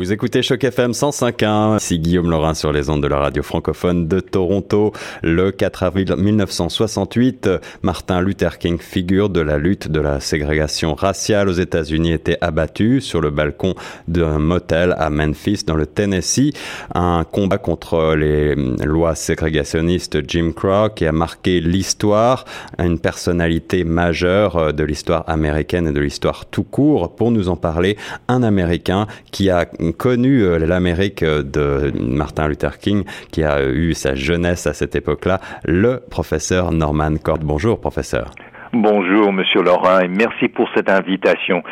Vous 0.00 0.14
écoutez 0.14 0.40
Choc 0.42 0.64
FM 0.64 0.92
105.1. 0.92 1.76
Ici 1.76 1.98
Guillaume 1.98 2.30
Laurin 2.30 2.54
sur 2.54 2.72
les 2.72 2.88
ondes 2.88 3.02
de 3.02 3.06
la 3.06 3.18
radio 3.18 3.42
francophone 3.42 4.08
de 4.08 4.20
Toronto. 4.20 4.94
Le 5.22 5.50
4 5.50 5.82
avril 5.82 6.14
1968, 6.16 7.50
Martin 7.82 8.22
Luther 8.22 8.56
King, 8.56 8.78
figure 8.78 9.28
de 9.28 9.42
la 9.42 9.58
lutte 9.58 9.88
de 9.88 10.00
la 10.00 10.18
ségrégation 10.18 10.94
raciale 10.94 11.50
aux 11.50 11.52
États-Unis, 11.52 12.12
était 12.12 12.38
abattu 12.40 13.02
sur 13.02 13.20
le 13.20 13.28
balcon 13.28 13.74
d'un 14.08 14.38
motel 14.38 14.94
à 14.96 15.10
Memphis, 15.10 15.64
dans 15.66 15.74
le 15.74 15.84
Tennessee. 15.84 16.54
Un 16.94 17.24
combat 17.30 17.58
contre 17.58 18.14
les 18.14 18.54
lois 18.54 19.14
ségrégationnistes 19.14 20.26
Jim 20.26 20.52
Crow 20.56 20.88
qui 20.96 21.04
a 21.04 21.12
marqué 21.12 21.60
l'histoire, 21.60 22.46
une 22.78 22.98
personnalité 22.98 23.84
majeure 23.84 24.72
de 24.72 24.82
l'histoire 24.82 25.28
américaine 25.28 25.88
et 25.88 25.92
de 25.92 26.00
l'histoire 26.00 26.46
tout 26.46 26.64
court. 26.64 27.14
Pour 27.14 27.30
nous 27.30 27.50
en 27.50 27.56
parler, 27.56 27.98
un 28.28 28.42
Américain 28.42 29.06
qui 29.30 29.50
a 29.50 29.68
connu 29.92 30.42
euh, 30.42 30.58
l'Amérique 30.58 31.22
euh, 31.22 31.42
de 31.42 31.92
Martin 32.00 32.48
Luther 32.48 32.78
King, 32.78 33.04
qui 33.30 33.42
a 33.44 33.64
eu 33.64 33.94
sa 33.94 34.14
jeunesse 34.14 34.66
à 34.66 34.72
cette 34.72 34.94
époque-là, 34.96 35.40
le 35.64 36.00
professeur 36.10 36.72
Norman 36.72 37.16
Cord. 37.22 37.38
Bonjour, 37.42 37.80
professeur. 37.80 38.30
Bonjour, 38.72 39.32
Monsieur 39.32 39.62
Laurent, 39.62 39.98
et 39.98 40.08
merci 40.08 40.48
pour 40.48 40.68
cette 40.76 40.88
invitation. 40.88 41.62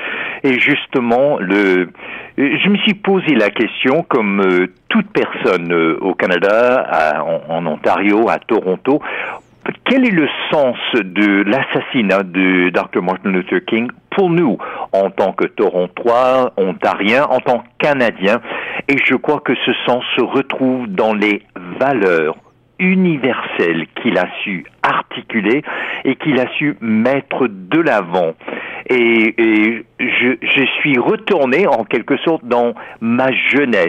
Et 0.42 0.58
justement, 0.58 1.38
le, 1.38 1.90
je 2.36 2.68
me 2.68 2.76
suis 2.78 2.94
posé 2.94 3.36
la 3.36 3.50
question, 3.50 4.04
comme 4.08 4.40
euh, 4.40 4.66
toute 4.88 5.06
personne 5.12 5.72
au 6.00 6.14
Canada, 6.14 7.22
en, 7.48 7.66
Ontario, 7.66 8.28
à 8.28 8.38
Toronto, 8.38 9.00
quel 9.84 10.06
est 10.06 10.10
le 10.10 10.28
sens 10.50 10.76
de 10.94 11.42
l'assassinat 11.44 12.22
de 12.22 12.70
Dr. 12.70 13.02
Martin 13.02 13.30
Luther 13.30 13.64
King 13.66 13.88
pour 14.10 14.30
nous, 14.30 14.58
en 14.92 15.10
tant 15.10 15.32
que 15.32 15.46
Torontois, 15.46 16.52
Ontariens, 16.56 17.24
en 17.24 17.40
tant 17.40 17.58
que 17.58 17.66
Canadiens 17.78 18.40
Et 18.88 18.96
je 19.04 19.14
crois 19.14 19.40
que 19.40 19.54
ce 19.66 19.72
sens 19.86 20.02
se 20.16 20.22
retrouve 20.22 20.88
dans 20.88 21.14
les 21.14 21.42
valeurs 21.78 22.36
universelles 22.78 23.86
qu'il 24.00 24.18
a 24.18 24.26
su 24.42 24.64
articuler 24.82 25.62
et 26.04 26.16
qu'il 26.16 26.38
a 26.40 26.46
su 26.54 26.76
mettre 26.80 27.48
de 27.48 27.80
l'avant. 27.80 28.34
Et, 28.90 29.34
et 29.36 29.84
je, 30.00 30.36
je, 30.40 30.64
suis 30.80 30.98
retourné 30.98 31.66
en 31.66 31.84
quelque 31.84 32.16
sorte 32.18 32.44
dans 32.44 32.74
ma 33.00 33.30
jeunesse, 33.32 33.88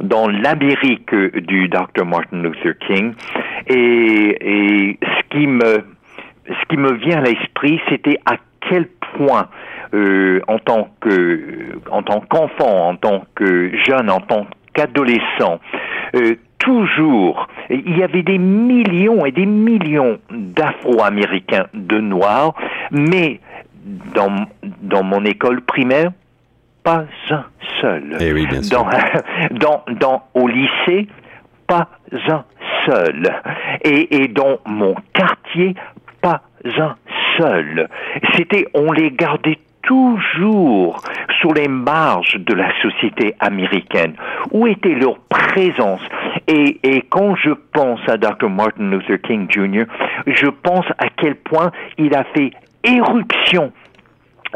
dans 0.00 0.28
l'Amérique 0.28 1.14
du 1.14 1.68
Dr. 1.68 2.04
Martin 2.04 2.42
Luther 2.42 2.76
King. 2.86 3.12
Et, 3.68 3.76
et 4.40 4.98
ce 5.02 5.38
qui 5.38 5.46
me 5.46 5.84
ce 6.48 6.68
qui 6.68 6.76
me 6.76 6.94
vient 6.94 7.18
à 7.18 7.22
l'esprit, 7.22 7.80
c'était 7.88 8.18
à 8.26 8.36
quel 8.68 8.88
point 9.16 9.48
euh, 9.94 10.40
en 10.48 10.58
tant 10.58 10.88
que 11.00 11.78
en 11.90 12.02
tant 12.02 12.20
qu'enfant, 12.20 12.88
en 12.88 12.96
tant 12.96 13.24
que 13.34 13.70
jeune, 13.86 14.10
en 14.10 14.20
tant 14.20 14.46
qu'adolescent, 14.72 15.60
euh, 16.14 16.36
toujours, 16.58 17.48
il 17.70 17.98
y 17.98 18.02
avait 18.02 18.22
des 18.22 18.38
millions 18.38 19.24
et 19.24 19.32
des 19.32 19.46
millions 19.46 20.18
d'Afro-Américains, 20.30 21.66
de 21.74 21.98
Noirs, 21.98 22.54
mais 22.90 23.40
dans, 24.14 24.46
dans 24.82 25.02
mon 25.02 25.24
école 25.24 25.60
primaire, 25.62 26.10
pas 26.82 27.04
un 27.30 27.44
seul. 27.80 28.16
Eh 28.20 28.32
oui, 28.32 28.46
bien 28.46 28.62
sûr. 28.62 28.84
Dans, 28.84 28.90
dans, 29.50 29.84
dans, 29.98 30.22
au 30.34 30.48
lycée, 30.48 31.08
pas 31.66 31.88
un 32.12 32.44
seul. 32.86 33.40
Et, 33.84 34.22
et 34.22 34.28
dans 34.28 34.58
mon 34.66 34.94
quartier, 35.12 35.74
pas 36.20 36.42
un 36.64 36.96
seul. 37.36 37.88
C'était, 38.34 38.66
on 38.74 38.92
les 38.92 39.10
gardait 39.10 39.58
toujours 39.82 41.02
sur 41.40 41.54
les 41.54 41.68
marges 41.68 42.36
de 42.38 42.54
la 42.54 42.70
société 42.82 43.34
américaine. 43.40 44.14
Où 44.52 44.66
était 44.66 44.94
leur 44.94 45.18
présence? 45.28 46.02
Et, 46.46 46.78
et, 46.82 47.02
quand 47.08 47.34
je 47.36 47.50
pense 47.72 48.00
à 48.08 48.16
Dr. 48.16 48.50
Martin 48.50 48.90
Luther 48.90 49.20
King 49.22 49.46
Jr., 49.50 49.84
je 50.26 50.46
pense 50.46 50.86
à 50.98 51.08
quel 51.16 51.34
point 51.34 51.70
il 51.98 52.14
a 52.14 52.24
fait 52.24 52.52
éruption 52.84 53.72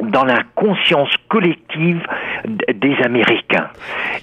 dans 0.03 0.25
la 0.25 0.43
conscience 0.57 1.11
collective 1.29 2.03
des 2.47 2.95
Américains. 3.05 3.69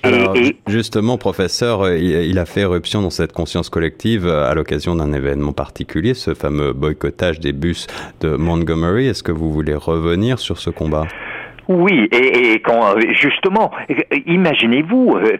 et, 0.04 0.58
justement, 0.68 1.18
professeur, 1.18 1.82
euh, 1.82 1.98
il 1.98 2.38
a 2.40 2.46
fait 2.46 2.62
éruption 2.62 3.02
dans 3.02 3.10
cette 3.10 3.32
conscience 3.32 3.70
collective 3.70 4.28
euh, 4.28 4.50
à 4.50 4.54
l'occasion 4.54 4.96
d'un 4.96 5.14
événement 5.14 5.54
particulier, 5.54 6.14
ce 6.14 6.34
fameux 6.34 6.74
boycottage 6.74 7.40
des 7.40 7.54
bus 7.54 7.88
de 8.20 8.36
Montgomery. 8.36 9.08
Est-ce 9.08 9.24
que 9.24 9.32
vous 9.32 9.52
voulez 9.52 9.76
revenir 9.76 10.40
sur 10.40 10.58
ce 10.58 10.70
combat? 10.70 11.08
Oui, 11.80 12.10
et, 12.12 12.60
quand 12.60 13.00
justement, 13.12 13.72
imaginez-vous, 14.26 15.18
euh, 15.18 15.38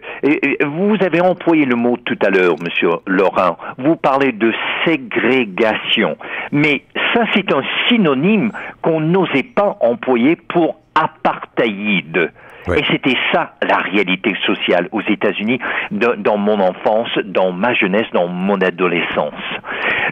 vous 0.66 0.96
avez 1.04 1.20
employé 1.20 1.64
le 1.64 1.76
mot 1.76 1.96
tout 1.96 2.18
à 2.24 2.30
l'heure, 2.30 2.56
Monsieur 2.62 2.90
Laurent. 3.06 3.56
Vous 3.78 3.96
parlez 3.96 4.32
de 4.32 4.52
ségrégation, 4.84 6.16
mais 6.50 6.82
ça 7.14 7.24
c'est 7.34 7.52
un 7.52 7.62
synonyme 7.88 8.50
qu'on 8.82 9.00
n'osait 9.00 9.42
pas 9.42 9.76
employer 9.80 10.36
pour 10.36 10.76
apartheid. 10.94 12.30
Et 12.68 12.82
c'était 12.90 13.16
ça 13.32 13.54
la 13.66 13.78
réalité 13.78 14.34
sociale 14.46 14.88
aux 14.92 15.02
États-Unis 15.02 15.58
dans 15.90 16.36
mon 16.36 16.60
enfance, 16.60 17.10
dans 17.24 17.52
ma 17.52 17.74
jeunesse, 17.74 18.06
dans 18.12 18.28
mon 18.28 18.60
adolescence. 18.60 19.32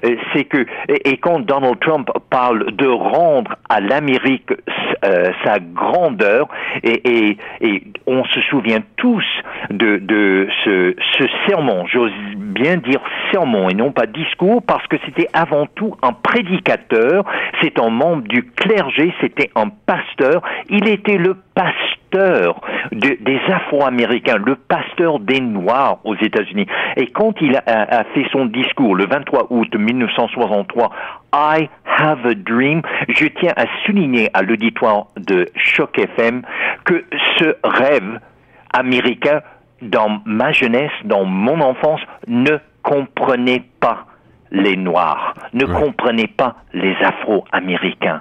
Euh, 0.04 0.16
c'est 0.32 0.44
que 0.44 0.66
et 0.88 1.16
quand 1.18 1.40
Donald 1.40 1.78
Trump 1.80 2.10
parle 2.30 2.72
de 2.72 2.86
rendre 2.86 3.56
à 3.68 3.80
l'Amérique 3.80 4.50
euh, 5.04 5.32
sa 5.44 5.58
grandeur 5.58 6.48
et, 6.82 7.36
on 8.06 8.24
se 8.24 8.40
souvient 8.42 8.80
tous 8.96 9.24
de, 9.70 10.48
ce, 10.64 10.94
ce 11.18 11.24
sermon, 11.46 11.86
bien 12.50 12.76
dire 12.76 13.00
sermon 13.32 13.68
et 13.68 13.74
non 13.74 13.92
pas 13.92 14.06
discours 14.06 14.62
parce 14.62 14.86
que 14.88 14.96
c'était 15.06 15.28
avant 15.32 15.66
tout 15.66 15.94
un 16.02 16.12
prédicateur, 16.12 17.24
c'est 17.62 17.78
un 17.78 17.90
membre 17.90 18.22
du 18.28 18.44
clergé, 18.44 19.12
c'était 19.20 19.50
un 19.54 19.68
pasteur, 19.68 20.42
il 20.68 20.88
était 20.88 21.16
le 21.16 21.36
pasteur 21.54 22.60
des 22.92 23.40
Afro-Américains, 23.48 24.38
le 24.44 24.56
pasteur 24.56 25.20
des 25.20 25.40
Noirs 25.40 25.98
aux 26.04 26.16
États-Unis. 26.16 26.66
Et 26.96 27.06
quand 27.06 27.34
il 27.40 27.56
a, 27.56 28.04
fait 28.14 28.26
son 28.32 28.46
discours 28.46 28.94
le 28.94 29.06
23 29.06 29.46
août 29.50 29.74
1963, 29.74 30.90
I 31.32 31.68
have 31.86 32.26
a 32.26 32.34
dream, 32.34 32.82
je 33.08 33.26
tiens 33.26 33.52
à 33.56 33.66
souligner 33.84 34.28
à 34.34 34.42
l'auditoire 34.42 35.06
de 35.16 35.46
Choc 35.54 35.98
FM 35.98 36.42
que 36.84 37.04
ce 37.38 37.54
rêve 37.62 38.18
américain 38.72 39.40
dans 39.82 40.20
ma 40.24 40.52
jeunesse, 40.52 40.92
dans 41.04 41.24
mon 41.24 41.60
enfance, 41.60 42.00
ne 42.26 42.58
comprenait 42.82 43.64
pas 43.80 44.06
les 44.50 44.76
Noirs, 44.76 45.34
ne 45.52 45.64
comprenait 45.64 46.26
pas 46.26 46.56
les 46.72 46.94
Afro-Américains. 47.02 48.20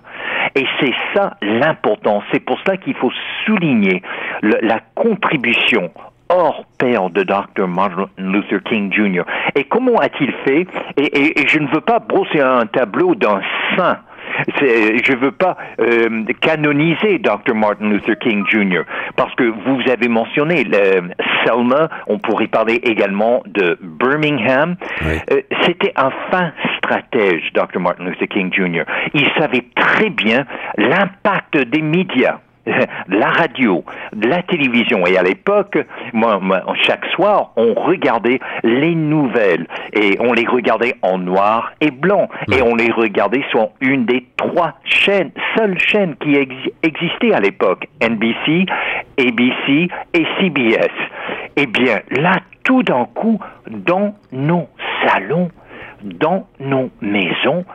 Et 0.55 0.65
c'est 0.79 0.93
ça 1.13 1.37
l'important. 1.41 2.21
C'est 2.31 2.39
pour 2.39 2.59
cela 2.59 2.77
qu'il 2.77 2.95
faut 2.95 3.11
souligner 3.45 4.01
la 4.41 4.79
contribution 4.95 5.91
hors 6.29 6.63
pair 6.77 7.09
de 7.09 7.23
Dr. 7.23 7.67
Martin 7.67 8.07
Luther 8.17 8.61
King 8.63 8.93
Jr. 8.93 9.23
Et 9.55 9.63
comment 9.63 9.97
a-t-il 9.97 10.31
fait? 10.45 10.67
Et, 10.97 11.39
et, 11.41 11.47
je 11.47 11.59
ne 11.59 11.67
veux 11.67 11.81
pas 11.81 11.99
brosser 11.99 12.39
un 12.39 12.67
tableau 12.67 13.15
d'un 13.15 13.41
saint 13.75 13.97
je 14.57 15.11
ne 15.11 15.17
veux 15.17 15.31
pas 15.31 15.57
euh, 15.79 16.23
canoniser 16.41 17.19
Dr. 17.19 17.55
Martin 17.55 17.89
Luther 17.89 18.17
King 18.19 18.45
Jr. 18.47 18.81
parce 19.15 19.33
que 19.35 19.43
vous 19.43 19.81
avez 19.91 20.07
mentionné 20.07 20.65
Selma, 21.45 21.89
on 22.07 22.19
pourrait 22.19 22.47
parler 22.47 22.75
également 22.83 23.43
de 23.45 23.77
Birmingham. 23.81 24.75
Euh, 25.03 25.41
c'était 25.65 25.93
un 25.95 26.11
fin 26.31 26.51
stratège, 26.77 27.51
Dr. 27.53 27.79
Martin 27.79 28.05
Luther 28.05 28.27
King 28.27 28.51
Jr. 28.53 28.83
Il 29.13 29.27
savait 29.37 29.65
très 29.75 30.09
bien 30.09 30.45
l'impact 30.77 31.57
des 31.57 31.81
médias 31.81 32.39
la 33.07 33.29
radio, 33.29 33.83
la 34.13 34.41
télévision. 34.43 35.05
Et 35.05 35.17
à 35.17 35.23
l'époque, 35.23 35.77
moi, 36.13 36.39
chaque 36.85 37.05
soir, 37.15 37.51
on 37.55 37.73
regardait 37.73 38.39
les 38.63 38.95
nouvelles 38.95 39.67
et 39.93 40.17
on 40.19 40.33
les 40.33 40.45
regardait 40.45 40.95
en 41.01 41.17
noir 41.17 41.71
et 41.81 41.91
blanc 41.91 42.29
et 42.51 42.61
on 42.61 42.75
les 42.75 42.91
regardait 42.91 43.43
sur 43.49 43.69
une 43.81 44.05
des 44.05 44.25
trois 44.37 44.73
chaînes, 44.83 45.31
seules 45.57 45.79
chaînes 45.79 46.15
qui 46.17 46.35
existaient 46.83 47.33
à 47.33 47.39
l'époque, 47.39 47.87
NBC, 48.01 48.65
ABC 49.17 49.89
et 50.13 50.25
CBS. 50.39 50.91
Eh 51.55 51.65
bien, 51.65 51.99
là, 52.11 52.37
tout 52.63 52.83
d'un 52.83 53.05
coup, 53.05 53.39
dans 53.67 54.15
nos 54.31 54.67
salons, 55.05 55.49
dans 56.03 56.47
nos 56.59 56.89
maisons, 57.01 57.65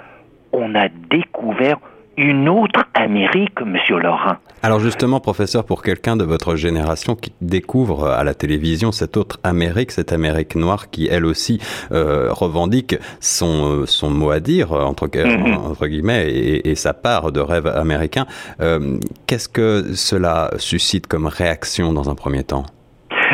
on 0.53 0.75
a 0.75 0.89
découvert 1.11 1.79
une 2.17 2.49
autre 2.49 2.85
Amérique, 2.95 3.61
Monsieur 3.65 3.99
Laurent. 3.99 4.37
Alors 4.63 4.81
justement, 4.81 5.21
professeur, 5.21 5.65
pour 5.65 5.83
quelqu'un 5.83 6.17
de 6.17 6.25
votre 6.25 6.57
génération 6.57 7.17
qui 7.17 7.33
découvre 7.41 8.09
à 8.09 8.25
la 8.25 8.35
télévision 8.35 8.93
cette 8.93 9.17
autre 9.17 9.39
Amérique, 9.45 9.91
cette 9.91 10.13
Amérique 10.13 10.55
noire 10.55 10.91
qui, 10.91 11.07
elle 11.07 11.27
aussi, 11.27 11.61
euh, 11.93 12.33
revendique 12.33 12.97
son, 13.21 13.83
euh, 13.83 13.87
son 13.87 14.11
mot 14.11 14.31
à 14.31 14.41
dire, 14.41 14.73
entre, 14.73 15.07
mhm. 15.07 15.55
entre 15.55 15.87
guillemets, 15.87 16.31
et, 16.31 16.75
sa 16.75 16.95
part 16.95 17.31
de 17.31 17.41
rêve 17.41 17.67
américain, 17.67 18.27
euh, 18.61 18.99
qu'est-ce 19.27 19.49
que 19.49 19.95
cela 19.95 20.51
suscite 20.57 21.07
comme 21.07 21.27
réaction 21.27 21.93
dans 21.93 22.09
un 22.11 22.15
premier 22.15 22.45
temps? 22.45 22.65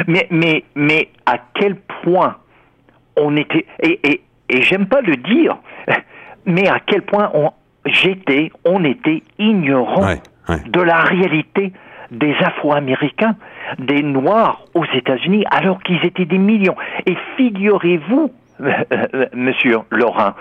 Mais, 0.07 0.27
mais, 0.31 0.65
mais 0.75 1.09
à 1.27 1.39
quel 1.55 1.77
point 2.03 2.37
on 3.17 3.37
était, 3.37 3.67
et, 3.83 4.01
et, 4.03 4.23
et 4.49 4.63
j'aime 4.63 4.87
pas 4.87 5.01
le 5.01 5.17
dire, 5.17 5.59
mais 6.47 6.69
à 6.69 6.81
quel 6.81 7.03
point 7.03 7.31
on, 7.35 7.51
j'étais, 7.87 8.51
on 8.65 8.85
était 8.85 9.23
ignorant 9.39 10.15
de 10.49 10.81
la 10.81 11.01
réalité 11.01 11.73
des 12.11 12.35
Afro-Américains, 12.41 13.37
des 13.79 14.03
Noirs 14.03 14.65
aux 14.75 14.85
États-Unis, 14.85 15.45
alors 15.51 15.83
qu'ils 15.83 16.05
étaient 16.05 16.25
des 16.25 16.39
millions. 16.39 16.75
Et 17.07 17.17
figurez-vous, 17.37 18.33
Monsieur 19.35 19.79
Laurent, 19.91 20.33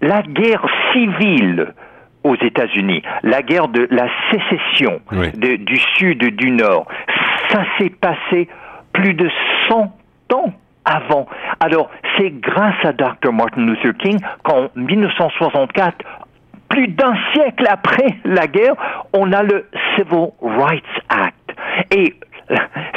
la 0.00 0.22
guerre 0.22 0.64
civile 0.92 1.74
aux 2.22 2.36
États-Unis, 2.36 3.02
la 3.22 3.42
guerre 3.42 3.68
de 3.68 3.86
la 3.90 4.06
sécession 4.30 5.00
du 5.34 5.76
Sud 5.96 6.36
du 6.36 6.50
Nord, 6.50 6.86
ça 7.50 7.64
s'est 7.78 7.90
passé 7.90 8.48
plus 8.92 9.14
de 9.14 9.28
100 9.68 9.92
ans 10.32 10.52
avant. 10.84 11.26
Alors, 11.60 11.90
c'est 12.16 12.30
grâce 12.30 12.82
à 12.84 12.92
Dr. 12.92 13.32
Martin 13.32 13.66
Luther 13.66 13.96
King 13.98 14.18
qu'en 14.42 14.68
1964, 14.76 16.04
plus 16.74 16.88
d'un 16.88 17.14
siècle 17.32 17.66
après 17.70 18.16
la 18.24 18.48
guerre, 18.48 18.74
on 19.12 19.32
a 19.32 19.44
le 19.44 19.66
Civil 19.94 20.30
Rights 20.42 20.82
Act. 21.08 21.54
Et 21.96 22.14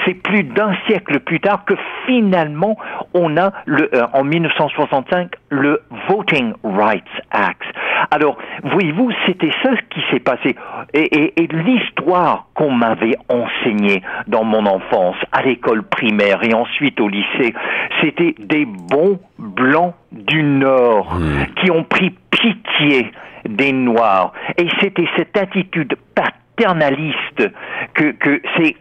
c'est 0.04 0.16
plus 0.16 0.44
d'un 0.44 0.76
siècle 0.88 1.20
plus 1.20 1.40
tard 1.40 1.64
que 1.64 1.76
finalement 2.06 2.76
on 3.14 3.38
a 3.38 3.52
le, 3.66 3.90
euh, 3.94 4.08
en 4.14 4.24
1965 4.24 5.32
le 5.50 5.82
Voting 6.10 6.54
Rights 6.64 7.04
Act. 7.32 7.62
Alors, 8.10 8.38
voyez-vous, 8.64 9.12
c'était 9.26 9.52
ça 9.64 9.72
qui 9.90 10.02
s'est 10.12 10.20
passé. 10.20 10.56
Et, 10.94 11.42
et, 11.42 11.48
l'histoire 11.48 12.48
qu'on 12.56 12.72
m'avait 12.72 13.16
enseignée 13.30 14.02
dans 14.28 14.44
mon 14.44 14.66
enfance, 14.66 15.16
à 15.32 15.44
l'école 15.44 15.84
primaire 15.84 16.44
et 16.44 16.54
ensuite 16.54 17.00
au 17.00 17.08
lycée, 17.08 17.54
c'était 18.02 18.36
des 18.40 18.66
bons 18.66 19.20
blancs 19.38 19.94
du 20.12 20.44
Nord 20.44 21.16
hmm. 21.16 21.54
qui 21.56 21.72
ont 21.72 21.84
pris 21.84 22.14
pitié 22.32 23.12
des 23.48 23.72
Noirs. 23.72 24.34
Et 24.58 24.68
c'était 24.82 25.08
cette 25.16 25.38
attitude 25.38 25.96
paternaliste 26.16 27.50
que, 27.94 28.42
c'est 28.58 28.76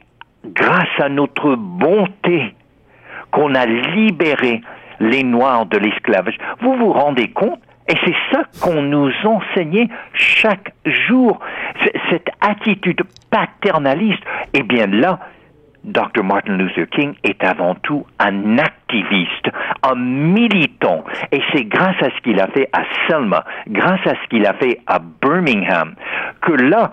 grâce 0.45 1.01
à 1.01 1.09
notre 1.09 1.57
bonté 1.57 2.55
qu'on 3.31 3.55
a 3.55 3.67
libéré 3.67 4.61
les 5.01 5.23
Noirs 5.23 5.67
de 5.67 5.79
l'esclavage. 5.79 6.39
Vous 6.61 6.75
vous 6.77 6.93
rendez 6.93 7.29
compte? 7.29 7.61
Et 7.89 7.95
c'est 8.05 8.17
ça 8.33 8.43
qu'on 8.61 8.83
nous 8.83 9.13
enseignait 9.25 9.89
chaque 10.13 10.73
jour, 10.85 11.39
cette 12.11 12.31
attitude 12.41 13.03
paternaliste. 13.31 14.23
Eh 14.55 14.63
bien 14.65 14.87
là, 14.89 15.21
Dr. 15.87 16.25
Martin 16.25 16.57
Luther 16.57 16.87
King 16.91 17.15
est 17.23 17.43
avant 17.45 17.75
tout 17.77 18.05
un 18.19 18.59
activiste, 18.59 19.49
un 19.83 19.95
militant. 19.95 21.05
Et 21.33 21.41
c'est 21.53 21.65
grâce 21.65 21.97
à 22.03 22.11
ce 22.11 22.21
qu'il 22.23 22.41
a 22.41 22.49
fait 22.49 22.69
à 22.73 22.83
Selma, 23.09 23.45
grâce 23.69 24.05
à 24.07 24.15
ce 24.23 24.29
qu'il 24.29 24.45
a 24.47 24.55
fait 24.55 24.81
à 24.87 24.99
Birmingham, 24.99 25.95
que 26.43 26.53
là, 26.53 26.93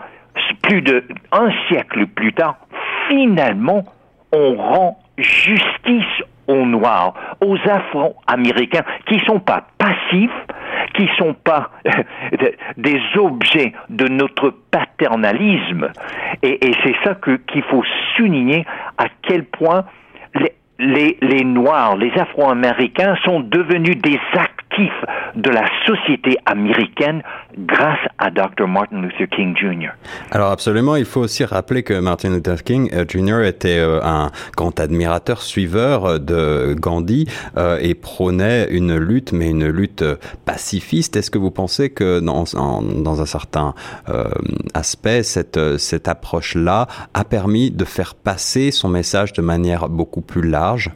plus 0.62 0.81
d'un 0.81 1.51
siècle 1.68 2.06
plus 2.07 2.34
tard, 2.34 2.57
finalement, 3.10 3.84
on 4.31 4.56
rend 4.56 5.00
justice 5.18 6.24
aux 6.48 6.66
Noirs, 6.66 7.13
aux 7.42 7.57
Afro-Américains, 7.57 8.84
qui 9.07 9.19
sont 9.25 9.40
pas 9.40 9.66
passifs, 9.78 10.31
qui 10.94 11.10
sont 11.18 11.34
pas 11.34 11.72
des 12.78 13.01
objets 13.16 13.74
de 13.90 14.07
notre 14.07 14.54
paternalisme. 14.72 15.92
Et, 16.42 16.60
c'est 16.84 16.95
ça 17.04 17.16
qu'il 17.48 17.63
faut 17.63 17.84
souligner 18.16 18.66
à 18.98 19.06
quel 19.22 19.45
point 19.45 19.86
les, 20.80 21.18
les 21.22 21.44
Noirs, 21.44 21.95
les 21.95 22.12
Afro-Américains 22.12 23.16
sont 23.24 23.40
devenus 23.40 23.98
des 24.01 24.19
de 25.35 25.49
la 25.49 25.65
société 25.85 26.37
américaine 26.45 27.21
grâce 27.57 27.99
à 28.17 28.29
Dr. 28.29 28.67
Martin 28.67 29.01
Luther 29.01 29.27
King 29.29 29.55
Jr. 29.57 29.89
Alors 30.31 30.51
absolument, 30.51 30.95
il 30.95 31.05
faut 31.05 31.21
aussi 31.21 31.43
rappeler 31.45 31.83
que 31.83 31.99
Martin 31.99 32.29
Luther 32.29 32.63
King 32.63 32.89
euh, 32.93 33.05
Jr. 33.07 33.47
était 33.47 33.79
euh, 33.79 33.99
un 34.03 34.31
grand 34.55 34.79
admirateur, 34.79 35.41
suiveur 35.41 36.05
euh, 36.05 36.17
de 36.19 36.75
Gandhi 36.79 37.27
et 37.79 37.95
prônait 37.95 38.67
une 38.69 38.97
lutte, 38.97 39.31
mais 39.31 39.49
une 39.49 39.67
lutte 39.67 40.03
pacifiste. 40.45 41.15
Est-ce 41.15 41.31
que 41.31 41.37
vous 41.37 41.51
pensez 41.51 41.89
que 41.89 42.19
dans, 42.19 42.43
dans 42.53 43.21
un 43.21 43.25
certain 43.25 43.73
aspect, 44.73 45.23
cette, 45.23 45.77
cette 45.77 46.07
approche-là 46.07 46.87
a 47.13 47.23
permis 47.23 47.71
de 47.71 47.85
faire 47.85 48.15
passer 48.15 48.71
son 48.71 48.89
message 48.89 49.33
de 49.33 49.41
manière 49.41 49.89
beaucoup 49.89 50.21
plus 50.21 50.47
large? 50.47 50.91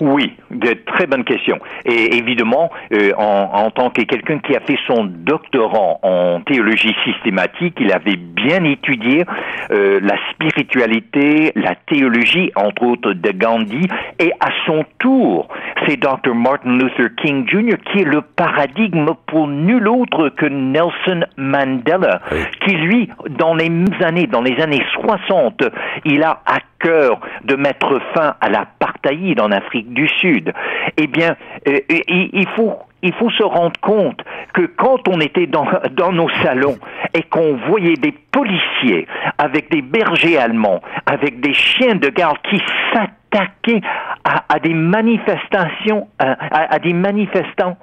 Oui, 0.00 0.32
de 0.50 0.74
très 0.86 1.06
bonne 1.06 1.24
question. 1.24 1.58
Et 1.84 2.16
évidemment, 2.16 2.70
euh, 2.92 3.12
en, 3.16 3.50
en, 3.52 3.70
tant 3.70 3.90
que 3.90 4.02
quelqu'un 4.02 4.38
qui 4.38 4.54
a 4.54 4.60
fait 4.60 4.78
son 4.86 5.04
doctorat 5.04 5.98
en 6.02 6.40
théologie 6.40 6.94
systématique, 7.04 7.76
il 7.80 7.92
avait 7.92 8.16
bien 8.16 8.64
étudié 8.64 9.24
euh, 9.70 10.00
la 10.02 10.16
spiritualité, 10.30 11.52
la 11.54 11.74
théologie, 11.74 12.52
entre 12.54 12.82
autres, 12.82 13.12
de 13.12 13.30
Gandhi, 13.32 13.88
et 14.18 14.32
à 14.40 14.48
son 14.66 14.84
tour, 14.98 15.48
c'est 15.86 15.96
Dr. 15.96 16.34
Martin 16.34 16.78
Luther 16.78 17.08
King 17.16 17.48
Jr. 17.48 17.76
qui 17.90 18.00
est 18.00 18.04
le 18.04 18.20
paradigme 18.20 19.08
pour 19.26 19.48
nul 19.48 19.88
autre 19.88 20.28
que 20.30 20.46
Nelson 20.46 21.24
Mandela, 21.36 22.20
qui 22.64 22.74
lui, 22.74 23.08
dans 23.30 23.54
les 23.54 23.70
années, 24.00 24.26
dans 24.26 24.42
les 24.42 24.60
années 24.60 24.82
60, 24.94 25.62
il 26.04 26.22
a 26.22 26.42
à 26.46 26.58
cœur 26.78 27.20
de 27.44 27.56
mettre 27.56 28.00
fin 28.14 28.34
à 28.40 28.48
l'apartheid 28.48 29.40
en 29.40 29.50
Afrique 29.50 29.85
du 29.86 30.08
Sud. 30.08 30.52
Eh 30.96 31.06
bien, 31.06 31.36
euh, 31.68 31.78
il 32.08 32.46
faut 32.56 32.78
il 33.02 33.14
faut 33.14 33.30
se 33.30 33.42
rendre 33.42 33.78
compte 33.80 34.20
que 34.52 34.62
quand 34.62 35.06
on 35.08 35.20
était 35.20 35.46
dans, 35.46 35.66
dans 35.92 36.12
nos 36.12 36.28
salons 36.42 36.76
et 37.14 37.22
qu'on 37.22 37.56
voyait 37.68 37.96
des 37.96 38.12
policiers 38.12 39.06
avec 39.38 39.70
des 39.70 39.82
bergers 39.82 40.38
allemands, 40.38 40.80
avec 41.06 41.40
des 41.40 41.54
chiens 41.54 41.94
de 41.94 42.08
garde 42.08 42.38
qui 42.50 42.60
s'attaquaient 42.92 43.82
à, 44.24 44.58
des 44.58 44.74
manifestations, 44.74 46.08
à, 46.18 46.78
des 46.78 46.92
manifestants 46.92 47.76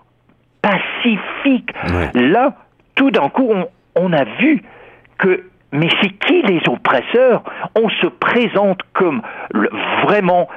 pacifiques, 0.61 1.71
là, 2.13 2.55
tout 2.95 3.11
d'un 3.11 3.29
coup, 3.29 3.49
on, 3.49 3.67
on 3.95 4.13
a 4.13 4.25
vu 4.39 4.61
que 5.17 5.43
mais 5.73 5.89
c'est 6.01 6.09
qui 6.09 6.43
les 6.43 6.61
oppresseurs? 6.67 7.43
On 7.75 7.89
se 7.89 8.05
présente 8.05 8.79
comme 8.93 9.23
vraiment 10.03 10.47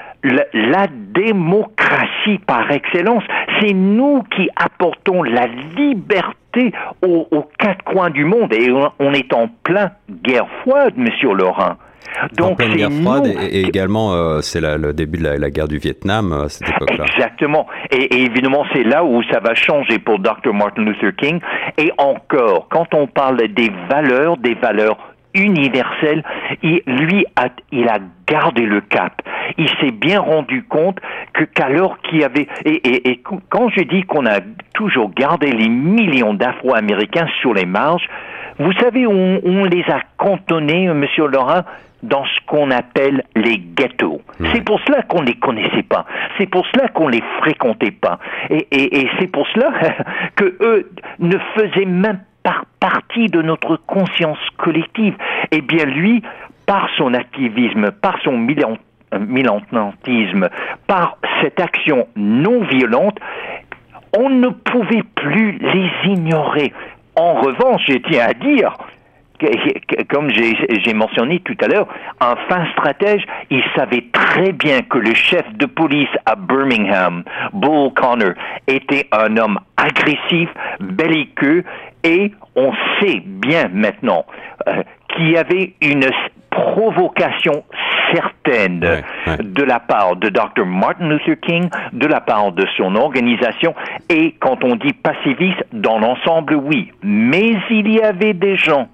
la 0.52 0.86
démocratie 0.88 2.38
par 2.46 2.70
excellence. 2.70 3.22
C'est 3.60 3.72
nous 3.72 4.22
qui 4.34 4.48
apportons 4.56 5.22
la 5.22 5.46
liberté 5.76 6.72
aux, 7.02 7.44
quatre 7.58 7.84
coins 7.84 8.10
du 8.10 8.24
monde 8.24 8.52
et 8.52 8.70
on, 8.98 9.12
est 9.12 9.32
en 9.32 9.48
plein 9.62 9.90
guerre 10.24 10.46
froide, 10.62 10.94
Monsieur 10.96 11.34
Laurent. 11.34 11.76
Donc, 12.38 12.52
en 12.52 12.54
pleine 12.54 12.76
guerre 12.76 12.92
froide 12.92 13.26
et, 13.26 13.62
également 13.62 14.14
euh, 14.14 14.40
c'est 14.40 14.60
le 14.60 14.92
début 14.94 15.18
de 15.18 15.28
la, 15.28 15.50
guerre 15.50 15.68
du 15.68 15.76
Vietnam 15.76 16.32
à 16.32 16.48
cette 16.48 16.68
époque-là. 16.68 17.04
Exactement. 17.14 17.66
Et, 17.90 18.22
évidemment 18.22 18.64
c'est 18.72 18.84
là 18.84 19.04
où 19.04 19.22
ça 19.24 19.40
va 19.40 19.54
changer 19.54 19.98
pour 19.98 20.18
Dr. 20.18 20.54
Martin 20.54 20.82
Luther 20.82 21.14
King. 21.16 21.40
Et 21.76 21.92
encore, 21.98 22.68
quand 22.70 22.94
on 22.94 23.06
parle 23.06 23.36
des 23.48 23.70
valeurs, 23.90 24.38
des 24.38 24.54
valeurs 24.54 24.96
universelles, 25.36 26.22
il, 26.62 26.82
lui 26.86 27.24
a, 27.36 27.48
il 27.72 27.88
a 27.88 27.98
gardé 28.26 28.62
le 28.62 28.80
cap. 28.80 29.22
Il 29.58 29.68
s'est 29.80 29.92
bien 29.92 30.20
rendu 30.20 30.64
compte 30.64 30.98
que 31.32 31.44
qu'alors 31.44 31.98
qu'il 31.98 32.20
y 32.20 32.24
avait 32.24 32.48
et, 32.64 33.22
quand 33.48 33.68
je 33.70 33.82
dis 33.82 34.02
qu'on 34.02 34.26
a 34.26 34.40
toujours 34.74 35.10
gardé 35.14 35.50
les 35.52 35.68
millions 35.68 36.34
d'Afro-Américains 36.34 37.28
sur 37.40 37.54
les 37.54 37.66
marges, 37.66 38.08
vous 38.58 38.72
savez, 38.80 39.06
on, 39.06 39.40
on 39.44 39.64
les 39.64 39.84
a 39.88 40.00
cantonnés, 40.16 40.88
Monsieur 40.88 41.26
Laurent, 41.26 41.62
dans 42.02 42.24
ce 42.24 42.46
qu'on 42.46 42.70
appelle 42.70 43.24
les 43.34 43.58
ghettos. 43.58 44.20
C'est 44.52 44.64
pour 44.64 44.80
cela 44.80 45.02
qu'on 45.02 45.22
ne 45.22 45.26
les 45.26 45.38
connaissait 45.38 45.82
pas. 45.82 46.04
C'est 46.38 46.46
pour 46.46 46.66
cela 46.66 46.88
qu'on 46.88 47.08
les 47.08 47.22
fréquentait 47.40 47.90
pas. 47.90 48.18
Et, 48.50 48.66
et, 48.70 49.00
et 49.00 49.10
c'est 49.18 49.26
pour 49.26 49.46
cela 49.48 49.72
que 50.36 50.56
eux 50.60 50.90
ne 51.18 51.38
faisaient 51.54 51.86
même 51.86 52.20
pas 52.42 52.62
partie 52.80 53.28
de 53.28 53.42
notre 53.42 53.76
conscience 53.76 54.38
collective. 54.56 55.16
Eh 55.50 55.60
bien, 55.62 55.84
lui, 55.84 56.22
par 56.66 56.88
son 56.96 57.14
activisme, 57.14 57.90
par 57.90 58.20
son 58.22 58.36
militantisme, 59.18 60.48
par 60.86 61.18
cette 61.42 61.60
action 61.60 62.06
non 62.16 62.62
violente, 62.64 63.18
on 64.16 64.30
ne 64.30 64.48
pouvait 64.48 65.04
plus 65.14 65.58
les 65.58 65.90
ignorer. 66.04 66.72
En 67.16 67.34
revanche, 67.34 67.82
je 67.88 67.94
tiens 67.94 68.26
à 68.28 68.34
dire, 68.34 68.76
comme 70.10 70.30
j'ai 70.30 70.94
mentionné 70.94 71.40
tout 71.40 71.56
à 71.62 71.68
l'heure, 71.68 71.88
un 72.20 72.36
fin 72.48 72.66
stratège, 72.72 73.22
il 73.50 73.62
savait 73.74 74.04
très 74.12 74.52
bien 74.52 74.82
que 74.82 74.98
le 74.98 75.14
chef 75.14 75.44
de 75.54 75.66
police 75.66 76.08
à 76.24 76.36
Birmingham, 76.36 77.22
Bull 77.52 77.92
Connor, 77.94 78.32
était 78.66 79.08
un 79.12 79.36
homme 79.36 79.58
agressif, 79.76 80.48
belliqueux, 80.80 81.64
et 82.04 82.32
on 82.54 82.72
sait 83.00 83.22
bien 83.24 83.68
maintenant 83.72 84.24
euh, 84.68 84.82
qu'il 85.08 85.30
y 85.30 85.36
avait 85.36 85.74
une 85.80 86.08
provocation 86.50 87.64
certaine 88.14 89.02
de 89.40 89.62
la 89.62 89.80
part 89.80 90.16
de 90.16 90.28
Dr. 90.28 90.64
Martin 90.64 91.08
Luther 91.08 91.38
King, 91.40 91.68
de 91.92 92.06
la 92.06 92.20
part 92.20 92.52
de 92.52 92.66
son 92.76 92.94
organisation, 92.94 93.74
et 94.08 94.34
quand 94.40 94.64
on 94.64 94.76
dit 94.76 94.92
pacifiste, 94.92 95.64
dans 95.72 95.98
l'ensemble, 95.98 96.54
oui. 96.54 96.92
Mais 97.02 97.56
il 97.70 97.90
y 97.92 98.00
avait 98.00 98.34
des 98.34 98.56
gens 98.56 98.88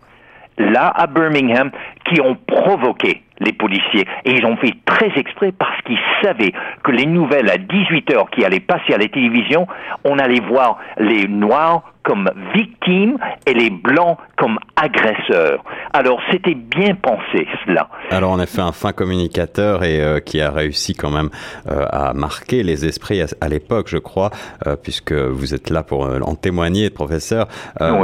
là 0.59 0.93
à 0.95 1.07
Birmingham 1.07 1.71
qui 2.05 2.21
ont 2.21 2.37
provoqué 2.47 3.23
les 3.41 3.53
policiers. 3.53 4.07
Et 4.25 4.33
ils 4.33 4.47
ont 4.47 4.57
fait 4.57 4.75
très 4.85 5.11
exprès 5.17 5.53
parce 5.53 5.81
qu'ils 5.83 5.99
savaient 6.23 6.53
que 6.83 6.93
les 6.93 7.07
nouvelles 7.07 7.51
à 7.51 7.59
18 7.59 8.11
heures 8.13 8.31
qui 8.31 8.45
allaient 8.45 8.61
passer 8.61 8.95
à 8.95 8.99
la 8.99 9.09
télévision, 9.09 9.67
on 10.05 10.19
allait 10.19 10.41
voir 10.41 10.79
les 10.99 11.27
Noirs 11.27 11.92
comme 12.03 12.31
victimes 12.55 13.17
et 13.47 13.55
les 13.55 13.71
blancs 13.71 14.19
comme 14.37 14.59
agresseurs. 14.77 15.63
Alors 15.93 16.21
c'était 16.31 16.55
bien 16.55 16.95
pensé 16.95 17.47
cela. 17.65 17.89
Alors 18.11 18.33
on 18.33 18.39
a 18.39 18.47
fait 18.47 18.61
un 18.61 18.73
fin 18.73 18.93
communicateur 18.93 19.85
et 19.85 20.01
euh, 20.01 20.21
qui 20.21 20.41
a 20.41 20.51
réussi 20.51 20.95
quand 20.95 21.11
même 21.11 21.31
euh, 21.71 21.85
à 21.91 22.13
marquer 22.13 22.63
les 22.63 22.87
esprits 22.87 23.21
à, 23.41 23.49
l'époque, 23.49 23.89
je 23.89 23.99
crois, 23.99 24.31
euh, 24.67 24.77
puisque 24.77 25.13
vous 25.13 25.55
êtes 25.55 25.71
là 25.71 25.83
pour 25.83 26.03
en 26.03 26.35
témoigner, 26.35 26.91
professeur. 26.91 27.49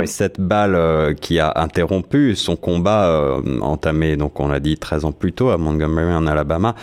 Cette 0.05 0.41
balle 0.41 1.15
qui 1.21 1.39
a 1.39 1.53
interrompu 1.57 2.35
son 2.35 2.57
combat 2.57 3.39
entamé, 3.61 4.17
donc 4.17 4.41
on 4.41 4.49
l'a 4.49 4.61
dit 4.61 4.77
13 4.77 5.05
ans 5.05 5.13
plus 5.13 5.33
tôt 5.33 5.51
à 5.51 5.59
Montgomery 5.59 6.15
en 6.15 6.27
Alabama, 6.27 6.75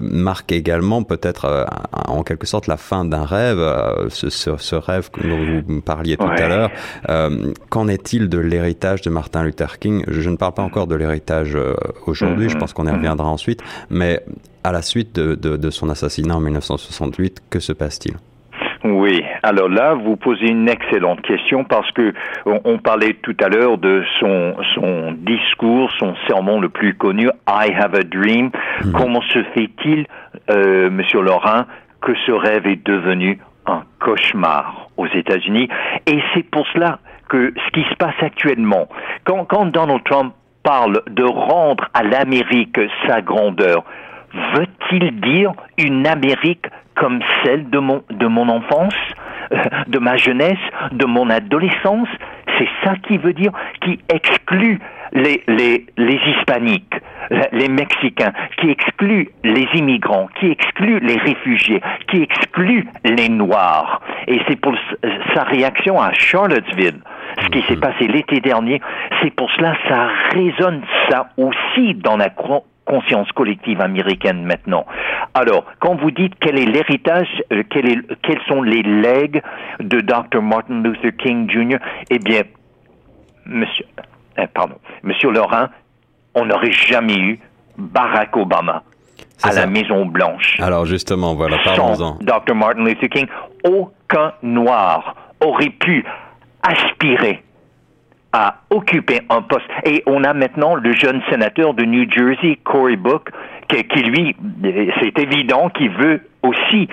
marque 0.00 0.52
également 0.52 1.02
peut-être 1.02 1.66
en 2.06 2.22
quelque 2.22 2.46
sorte 2.46 2.66
la 2.66 2.76
fin 2.76 3.04
d'un 3.04 3.24
rêve, 3.24 3.58
ce, 4.08 4.30
ce, 4.30 4.74
rêve 4.74 5.10
dont 5.22 5.62
vous 5.66 5.80
parliez 5.80 6.16
tout 6.16 6.26
à 6.26 6.48
l'heure 6.48 6.61
euh, 7.08 7.52
qu'en 7.70 7.88
est-il 7.88 8.28
de 8.28 8.38
l'héritage 8.38 9.02
de 9.02 9.10
Martin 9.10 9.44
Luther 9.44 9.78
King? 9.78 10.04
Je 10.08 10.28
ne 10.30 10.36
parle 10.36 10.54
pas 10.54 10.62
encore 10.62 10.86
de 10.86 10.94
l'héritage 10.94 11.54
euh, 11.54 11.74
aujourd'hui, 12.06 12.48
je 12.48 12.54
mm-hmm. 12.54 12.58
pense 12.58 12.72
qu'on 12.72 12.86
y 12.86 12.90
reviendra 12.90 13.28
ensuite, 13.28 13.62
mais 13.90 14.20
à 14.64 14.72
la 14.72 14.82
suite 14.82 15.16
de, 15.16 15.70
son 15.70 15.88
assassinat 15.90 16.36
en 16.36 16.40
1968, 16.40 17.42
que 17.50 17.58
se 17.58 17.72
passe-t-il? 17.72 18.16
Oui, 18.84 19.22
alors 19.44 19.68
là, 19.68 19.94
vous 19.94 20.16
posez 20.16 20.48
une 20.48 20.68
excellente 20.68 21.20
question 21.22 21.62
parce 21.64 21.90
que 21.92 22.12
on, 22.46 22.78
parlait 22.78 23.14
tout 23.22 23.36
à 23.40 23.48
l'heure 23.48 23.78
de 23.78 24.02
son, 24.18 24.56
son 24.74 25.12
discours, 25.12 25.90
son 26.00 26.14
sermon 26.26 26.60
le 26.60 26.68
plus 26.68 26.94
connu, 26.94 27.28
I 27.48 27.72
have 27.72 27.94
a 27.94 28.02
dream. 28.02 28.50
Mm-hmm. 28.50 28.92
Comment 28.92 29.22
se 29.22 29.42
fait-il, 29.54 30.06
euh, 30.50 30.90
Monsieur 30.90 31.22
Laurent, 31.22 31.64
que 32.00 32.12
ce 32.26 32.32
rêve 32.32 32.66
est 32.66 32.84
devenu 32.84 33.38
un 33.66 33.82
cauchemar? 34.00 34.81
Aux 34.96 35.06
États-Unis. 35.06 35.68
Et 36.06 36.20
c'est 36.34 36.42
pour 36.44 36.66
cela 36.68 36.98
que 37.28 37.52
ce 37.56 37.70
qui 37.72 37.88
se 37.88 37.94
passe 37.96 38.20
actuellement, 38.20 38.88
quand, 39.24 39.66
Donald 39.66 40.02
Trump 40.04 40.34
parle 40.62 41.02
de 41.08 41.24
rendre 41.24 41.88
à 41.94 42.02
l'Amérique 42.02 42.78
sa 43.06 43.20
grandeur, 43.22 43.84
veut-il 44.54 45.20
dire 45.20 45.52
une 45.78 46.06
Amérique 46.06 46.66
comme 46.94 47.20
celle 47.42 47.70
de 47.70 47.78
mon, 47.78 48.02
de 48.10 48.26
mon 48.26 48.48
enfance, 48.48 48.94
de 49.88 49.98
ma 49.98 50.16
jeunesse, 50.16 50.58
de 50.92 51.06
mon 51.06 51.30
adolescence? 51.30 52.08
C'est 52.58 52.68
ça 52.84 52.94
qui 52.96 53.18
veut 53.18 53.32
dire, 53.32 53.52
qui 53.80 53.98
exclut 54.08 54.78
les, 55.12 55.42
les, 55.46 55.86
les 55.96 56.20
hispaniques, 56.26 56.94
les 57.52 57.68
Mexicains, 57.68 58.32
qui 58.58 58.70
exclut 58.70 59.28
les 59.44 59.66
immigrants, 59.74 60.28
qui 60.38 60.50
exclut 60.50 61.00
les 61.00 61.16
réfugiés, 61.16 61.80
qui 62.08 62.22
exclut 62.22 62.88
les 63.04 63.28
Noirs. 63.28 64.00
Et 64.26 64.40
c'est 64.48 64.56
pour 64.56 64.74
sa 65.34 65.44
réaction 65.44 66.00
à 66.00 66.12
Charlottesville, 66.12 67.00
ce 67.42 67.48
qui 67.48 67.62
s'est 67.62 67.74
mhm. 67.74 67.80
passé 67.80 68.06
l'été 68.06 68.40
dernier, 68.40 68.80
c'est 69.22 69.34
pour 69.34 69.50
cela 69.52 69.74
ça 69.88 70.08
résonne 70.32 70.82
ça 71.10 71.30
aussi 71.36 71.94
dans 71.94 72.16
la 72.16 72.30
conscience 72.84 73.30
collective 73.32 73.80
américaine 73.80 74.44
maintenant. 74.44 74.84
Alors, 75.34 75.64
quand 75.80 75.94
vous 76.00 76.10
dites 76.10 76.34
quel 76.40 76.58
est 76.58 76.64
l'héritage, 76.64 77.28
euh, 77.52 77.62
quel 77.70 77.88
est, 77.88 77.98
quels 78.22 78.40
sont 78.48 78.62
les 78.62 78.82
legs 78.82 79.42
de 79.80 80.00
Dr. 80.00 80.42
Martin 80.42 80.82
Luther 80.82 81.16
King 81.16 81.50
Jr., 81.50 81.78
eh 82.10 82.18
bien, 82.18 82.42
monsieur, 83.46 83.86
eh, 84.38 84.46
pardon, 84.46 84.76
Monsieur 85.02 85.30
Laurent, 85.30 85.66
on 86.34 86.44
n'aurait 86.46 86.72
jamais 86.72 87.18
eu 87.18 87.40
Barack 87.78 88.36
Obama 88.36 88.82
à 89.42 89.52
la 89.52 89.66
Maison 89.66 90.06
Blanche. 90.06 90.56
Alors 90.60 90.86
justement, 90.86 91.34
voilà, 91.34 91.58
parlons-en. 91.64 92.18
Dr. 92.20 92.54
Martin 92.54 92.84
Luther 92.84 93.08
King, 93.08 93.26
aucun 93.64 94.32
noir 94.42 95.14
aurait 95.40 95.70
pu 95.70 96.04
aspirer 96.62 97.42
à 98.32 98.56
occuper 98.70 99.20
un 99.28 99.42
poste. 99.42 99.66
Et 99.84 100.02
on 100.06 100.24
a 100.24 100.32
maintenant 100.32 100.74
le 100.74 100.92
jeune 100.92 101.20
sénateur 101.30 101.74
de 101.74 101.84
New 101.84 102.10
Jersey, 102.10 102.58
Cory 102.64 102.96
Book, 102.96 103.30
qui, 103.68 104.02
lui, 104.02 104.36
c'est 105.00 105.18
évident 105.18 105.68
qu'il 105.70 105.90
veut 105.90 106.20
aussi 106.42 106.88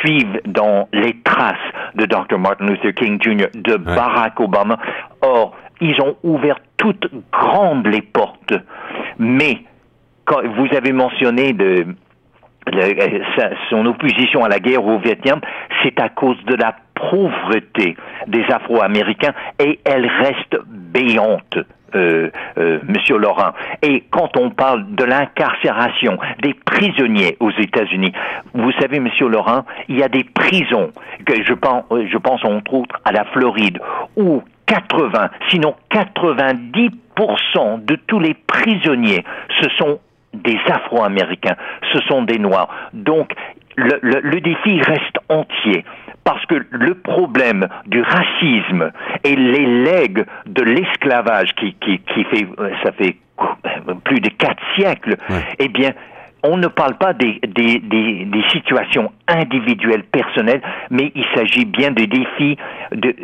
suivre 0.00 0.38
dans 0.46 0.88
les 0.92 1.16
traces 1.24 1.56
de 1.94 2.06
Dr. 2.06 2.38
Martin 2.38 2.66
Luther 2.66 2.94
King 2.94 3.18
Jr., 3.22 3.48
de 3.54 3.76
Barack 3.76 4.38
Obama. 4.40 4.78
Or, 5.20 5.54
ils 5.80 6.00
ont 6.00 6.16
ouvert 6.22 6.56
toutes 6.76 7.10
grandes 7.32 7.86
les 7.86 8.02
portes. 8.02 8.54
Mais, 9.18 9.58
quand 10.24 10.40
vous 10.56 10.68
avez 10.76 10.92
mentionné 10.92 11.52
de, 11.52 11.86
son 13.70 13.86
opposition 13.86 14.44
à 14.44 14.48
la 14.48 14.60
guerre 14.60 14.84
au 14.84 14.98
Vietnam, 14.98 15.40
c'est 15.82 15.98
à 16.00 16.08
cause 16.08 16.42
de 16.46 16.54
la 16.54 16.76
pauvreté 17.10 17.96
des 18.26 18.44
Afro-Américains 18.44 19.34
et 19.58 19.80
elle 19.84 20.06
reste 20.06 20.58
béante. 20.66 21.58
Euh, 21.94 22.30
euh, 22.56 22.78
Monsieur 22.88 23.18
Laurent. 23.18 23.52
Et 23.82 24.04
quand 24.10 24.38
on 24.38 24.48
parle 24.48 24.94
de 24.94 25.04
l'incarcération 25.04 26.16
des 26.40 26.54
prisonniers 26.54 27.36
aux 27.38 27.50
États-Unis, 27.50 28.14
vous 28.54 28.72
savez, 28.80 28.98
Monsieur 28.98 29.28
Laurent, 29.28 29.66
il 29.88 29.98
y 29.98 30.02
a 30.02 30.08
des 30.08 30.24
prisons 30.24 30.90
que 31.26 31.44
je 31.44 31.52
pense, 31.52 31.84
je 31.90 32.16
pense 32.16 32.42
entre 32.46 32.72
autres 32.72 32.98
à 33.04 33.12
la 33.12 33.26
Floride 33.26 33.78
où 34.16 34.42
80, 34.68 35.28
sinon 35.50 35.74
90% 35.90 37.84
de 37.84 37.96
tous 38.06 38.20
les 38.20 38.32
prisonniers, 38.32 39.22
ce 39.60 39.68
sont 39.76 40.00
des 40.32 40.58
Afro-Américains, 40.66 41.56
ce 41.92 42.00
sont 42.08 42.22
des 42.22 42.38
Noirs. 42.38 42.68
Donc, 42.94 43.34
le, 43.76 44.40
défi 44.40 44.80
reste 44.82 45.18
entier 45.28 45.84
parce 46.24 46.44
que 46.46 46.54
le 46.70 46.94
problème 46.94 47.68
du 47.86 48.02
racisme 48.02 48.90
et 49.24 49.34
les 49.34 49.66
legs 49.84 50.24
de 50.46 50.62
l'esclavage 50.62 51.54
qui, 51.56 51.74
qui, 51.74 51.98
qui 51.98 52.24
fait, 52.24 52.46
ça 52.84 52.92
fait 52.92 53.16
plus 54.04 54.20
de 54.20 54.28
quatre 54.28 54.62
siècles, 54.76 55.16
eh 55.58 55.68
bien, 55.68 55.92
on 56.44 56.56
ne 56.56 56.66
parle 56.66 56.94
pas 56.94 57.12
des, 57.12 57.40
des, 57.46 57.78
des, 57.78 58.24
des, 58.24 58.42
situations 58.50 59.12
individuelles, 59.28 60.02
personnelles, 60.04 60.62
mais 60.90 61.12
il 61.14 61.24
s'agit 61.34 61.64
bien 61.64 61.92
de 61.92 62.04
défis 62.04 62.56
de, 62.92 63.14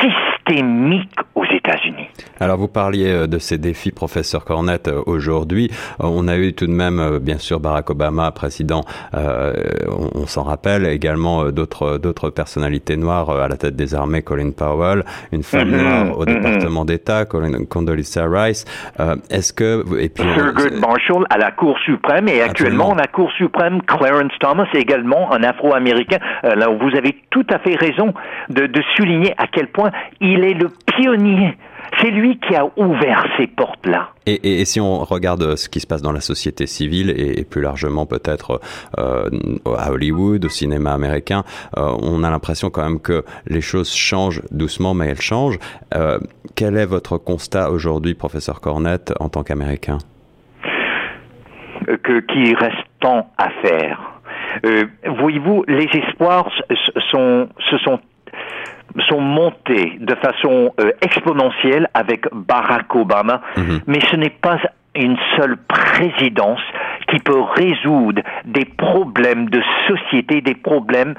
systémiques 0.00 1.18
aux 1.34 1.44
États-Unis. 1.44 2.08
Alors 2.40 2.56
vous 2.56 2.68
parliez 2.68 3.10
euh, 3.10 3.26
de 3.26 3.38
ces 3.38 3.58
défis, 3.58 3.92
professeur 3.92 4.44
Cornette, 4.44 4.88
euh, 4.88 5.02
aujourd'hui. 5.06 5.70
Euh, 6.00 6.06
on 6.08 6.28
a 6.28 6.36
eu 6.36 6.52
tout 6.52 6.66
de 6.66 6.72
même, 6.72 7.18
bien 7.18 7.38
sûr, 7.38 7.60
Barack 7.60 7.90
Obama, 7.90 8.30
président, 8.32 8.82
euh, 9.14 9.52
on, 10.14 10.26
s'en 10.26 10.42
rappelle, 10.42 10.86
également 10.86 11.50
d'autres 11.50 11.98
d'autres 11.98 12.30
personnalités 12.30 12.96
noires 12.96 13.30
à 13.30 13.48
la 13.48 13.56
tête 13.56 13.76
des 13.76 13.94
armées, 13.94 14.22
Colin 14.22 14.50
Powell, 14.52 15.04
une 15.32 15.42
femme 15.42 15.70
mm-hmm. 15.70 15.82
noire 15.82 16.18
au 16.18 16.24
mm-hmm. 16.24 16.34
département 16.34 16.84
d'État, 16.84 17.24
Condoleezza 17.24 18.26
Rice. 18.28 18.64
Est-ce 19.30 19.52
que... 19.52 19.84
Et 19.98 20.08
puis, 20.08 20.24
Thurgood 20.34 20.78
Marshall 20.80 21.26
à 21.30 21.38
la 21.38 21.50
Cour 21.50 21.78
suprême 21.80 22.28
et 22.28 22.40
actuellement 22.42 22.94
la 22.94 23.06
Cour 23.06 23.30
suprême, 23.32 23.82
Clarence 23.82 24.32
Thomas 24.40 24.66
également 24.74 25.32
un 25.32 25.42
Afro-Américain. 25.42 26.18
là, 26.42 26.68
vous 26.68 26.96
avez 26.96 27.16
tout 27.30 27.46
à 27.50 27.58
fait 27.58 27.74
raison 27.74 28.14
de, 28.48 28.66
de 28.66 28.82
souligner 28.96 29.34
à 29.38 29.46
quel 29.46 29.68
point 29.68 29.89
il 30.20 30.44
est 30.44 30.54
le 30.54 30.68
pionnier 30.86 31.56
c'est 31.98 32.10
lui 32.10 32.38
qui 32.38 32.54
a 32.54 32.66
ouvert 32.76 33.26
ces 33.36 33.46
portes-là. 33.46 34.10
Et, 34.26 34.64
si 34.64 34.80
on 34.80 34.98
regarde 35.00 35.56
ce 35.56 35.68
qui 35.68 35.80
se 35.80 35.86
passe 35.86 36.02
dans 36.02 36.12
la 36.12 36.20
société 36.20 36.66
civile 36.66 37.10
et, 37.10 37.44
plus 37.44 37.60
largement 37.60 38.06
peut-être 38.06 38.60
euh, 38.98 39.28
à 39.76 39.90
Hollywood, 39.90 40.44
au 40.44 40.48
cinéma 40.48 40.92
américain, 40.92 41.42
euh, 41.76 41.90
on 42.02 42.22
a 42.22 42.30
l'impression 42.30 42.70
quand 42.70 42.82
même 42.82 43.00
que 43.00 43.24
les 43.46 43.60
choses 43.60 43.92
changent 43.92 44.42
doucement, 44.50 44.94
mais 44.94 45.08
elles 45.08 45.20
changent. 45.20 45.58
Euh, 45.94 46.18
quel 46.54 46.76
est 46.76 46.86
votre 46.86 47.18
constat 47.18 47.70
aujourd'hui, 47.70 48.14
professeur 48.14 48.60
Cornette, 48.60 49.12
en 49.18 49.28
tant 49.28 49.42
qu'Américain? 49.42 49.98
Que 52.04 52.20
qu'il 52.20 52.54
reste 52.56 52.86
tant 53.00 53.30
à 53.36 53.50
faire. 53.62 54.20
Voyez-vous, 55.18 55.64
les 55.66 55.88
espoirs 55.92 56.50
sont, 57.10 57.48
se 57.70 57.78
sont 57.78 57.98
sont 59.08 59.20
montés 59.20 59.96
de 60.00 60.14
façon 60.16 60.72
euh, 60.80 60.92
exponentielle 61.00 61.88
avec 61.94 62.26
Barack 62.32 62.94
Obama, 62.94 63.40
mhm. 63.56 63.80
mais 63.86 64.00
ce 64.10 64.16
n'est 64.16 64.30
pas 64.30 64.58
une 64.94 65.16
seule 65.36 65.56
présidence 65.56 66.60
qui 67.08 67.20
peut 67.20 67.40
résoudre 67.56 68.22
des 68.44 68.64
problèmes 68.64 69.48
de 69.48 69.62
société, 69.86 70.40
des 70.40 70.54
problèmes 70.54 71.14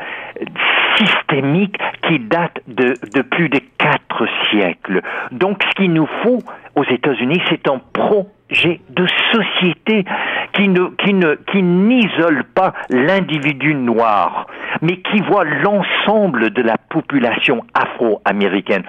systémiques 0.98 1.78
qui 2.08 2.20
datent 2.20 2.62
de, 2.68 2.94
de 3.16 3.22
plus 3.22 3.50
de 3.50 3.60
quatre 3.78 4.28
siècles. 4.50 5.01
Donc 5.32 5.63
ce 5.70 5.75
qu'il 5.75 5.94
nous 5.94 6.08
faut 6.24 6.40
aux 6.75 6.84
États-Unis, 6.84 7.42
c'est 7.50 7.68
un 7.70 7.80
pro 7.94 8.30
j'ai 8.51 8.82
de 8.90 9.08
sociétés 9.32 10.04
qui 10.53 10.67
ne 10.67 10.86
qui 11.03 11.13
ne 11.13 11.36
qui 11.51 11.62
n'isolent 11.63 12.43
pas 12.55 12.74
l'individu 12.89 13.75
noir, 13.75 14.48
mais 14.81 14.98
qui 14.98 15.20
voient 15.22 15.46
l'ensemble 15.46 16.51
de 16.51 16.62
la 16.62 16.77
population 16.77 17.63
afro-américaine. 17.74 18.84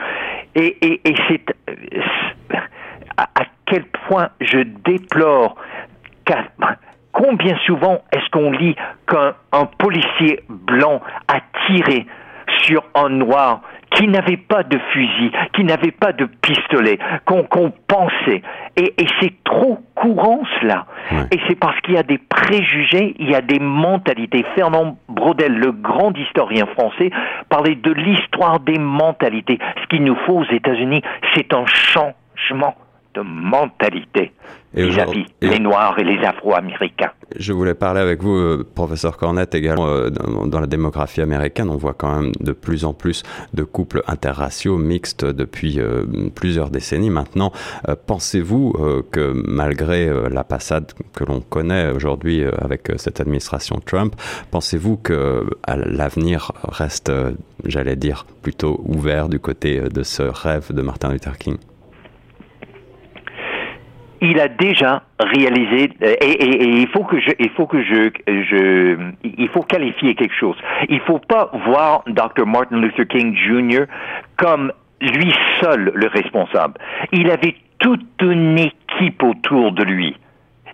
Et, 0.55 0.77
et, 0.83 1.01
et 1.09 1.15
c'est 1.29 1.55
à, 3.17 3.27
quel 3.67 3.85
point 4.09 4.29
je 4.41 4.59
déplore 4.85 5.57
combien 7.13 7.57
souvent 7.67 8.03
est-ce 8.13 8.29
qu'on 8.31 8.51
lit 8.51 8.75
qu'un 9.07 9.67
policier 9.79 10.41
blanc 10.49 11.01
a 11.29 11.41
tiré 11.67 12.07
sur 12.63 12.85
un 12.95 13.09
noir 13.09 13.61
qui 13.95 14.09
n'avait 14.09 14.39
pas 14.39 14.63
de 14.63 14.79
fusil, 14.93 15.31
qui 15.55 15.65
n'avait 15.65 15.91
pas 15.91 16.13
de 16.13 16.25
pistolet, 16.25 16.99
qu'on 17.27 17.73
pensait. 17.87 18.43
Et, 18.77 18.95
et 18.97 19.07
c'est 19.21 19.35
trop 19.45 19.79
courant 19.95 20.43
cela. 20.61 20.87
Et 21.31 21.39
c'est 21.47 21.57
parce 21.57 21.79
qu'il 21.81 21.95
y 21.95 21.99
a 21.99 22.03
des 22.03 22.19
préjugés, 22.19 23.15
il 23.19 23.31
y 23.31 23.35
a 23.35 23.43
des 23.43 23.59
mentalités. 23.59 24.45
Fernand 24.55 24.97
Braudel, 25.09 25.55
le 25.55 25.73
grand 25.73 26.17
historien 26.17 26.67
français, 26.67 27.11
parlait 27.49 27.75
de 27.75 27.93
l'histoire 27.93 28.61
des 28.61 28.79
mentalités. 28.79 29.59
Ce 29.83 29.87
qu'il 29.89 30.05
nous 30.05 30.17
faut 30.27 30.39
aux 30.39 30.51
États-Unis, 30.51 31.03
c'est 31.35 31.53
un 31.53 31.67
changement 31.67 32.75
de 33.15 33.21
mentalité 33.21 34.33
vis-à-vis 34.75 35.27
les 35.43 35.59
Noirs 35.59 35.99
et 35.99 36.05
les 36.05 36.25
Afro-Américains. 36.25 37.13
Je 37.39 37.53
voulais 37.53 37.75
parler 37.75 38.01
avec 38.01 38.23
vous, 38.23 38.35
euh, 38.35 38.67
professeur 38.75 39.17
Cornette, 39.17 39.55
également 39.55 39.87
euh, 39.87 40.11
dans 40.11 40.61
la 40.61 40.67
démographie 40.67 41.21
américaine. 41.21 41.69
On 41.71 41.77
voit 41.77 41.95
quand 41.95 42.15
même 42.15 42.33
de 42.41 42.53
plus 42.53 42.85
en 42.85 42.93
plus 42.93 43.23
de 43.55 43.63
couples 43.63 44.03
interraciaux 44.07 44.79
mixtes 44.79 45.25
depuis 45.25 45.81
euh, 45.81 46.05
plusieurs 46.35 46.71
décennies 46.71 47.11
maintenant. 47.11 47.53
Pensez-vous 48.07 48.75
que 49.11 49.33
malgré 49.47 50.11
la 50.31 50.45
passade 50.45 50.93
que 51.15 51.25
l'on 51.25 51.41
connaît 51.41 51.91
aujourd'hui 51.91 52.45
avec 52.45 52.93
cette 52.97 53.21
administration 53.21 53.81
Trump, 53.85 54.15
pensez-vous 54.51 54.97
que 54.97 55.47
l'avenir 55.69 56.53
reste, 56.65 57.13
j'allais 57.65 57.97
dire, 57.97 58.27
plutôt 58.43 58.81
ouvert 58.85 59.29
du 59.29 59.39
côté 59.39 59.81
de 59.81 60.03
ce 60.03 60.23
rêve 60.23 60.73
de 60.73 60.83
Martin 60.83 61.13
Luther 61.13 61.37
King? 61.39 61.57
Il 64.23 64.41
a 64.41 64.49
déjà 64.49 65.03
réalisé 65.19 65.91
et, 66.01 66.07
et, 66.07 66.63
et, 66.63 66.81
il 66.81 66.89
faut 66.89 67.05
que 67.05 67.21
je 67.21 67.31
il 67.41 67.51
faut 67.51 67.67
que 67.67 67.83
je 67.83 68.11
je 68.27 68.97
il 69.25 69.49
faut 69.49 69.63
qualifier 69.63 70.15
quelque 70.15 70.35
chose. 70.35 70.57
Il 70.89 71.01
faut 71.01 71.19
pas 71.19 71.51
voir 71.67 72.05
Dr 72.07 72.47
Martin 72.47 72.81
Luther 72.81 73.07
King 73.07 73.37
Jr. 73.37 73.85
comme 74.37 74.73
lui 75.01 75.35
seul 75.61 75.91
le 75.95 76.07
responsable. 76.07 76.75
Il 77.11 77.31
avait 77.31 77.57
toute 77.79 78.23
une 78.23 78.59
équipe 78.59 79.23
autour 79.25 79.73
de 79.73 79.83
lui. 79.83 80.17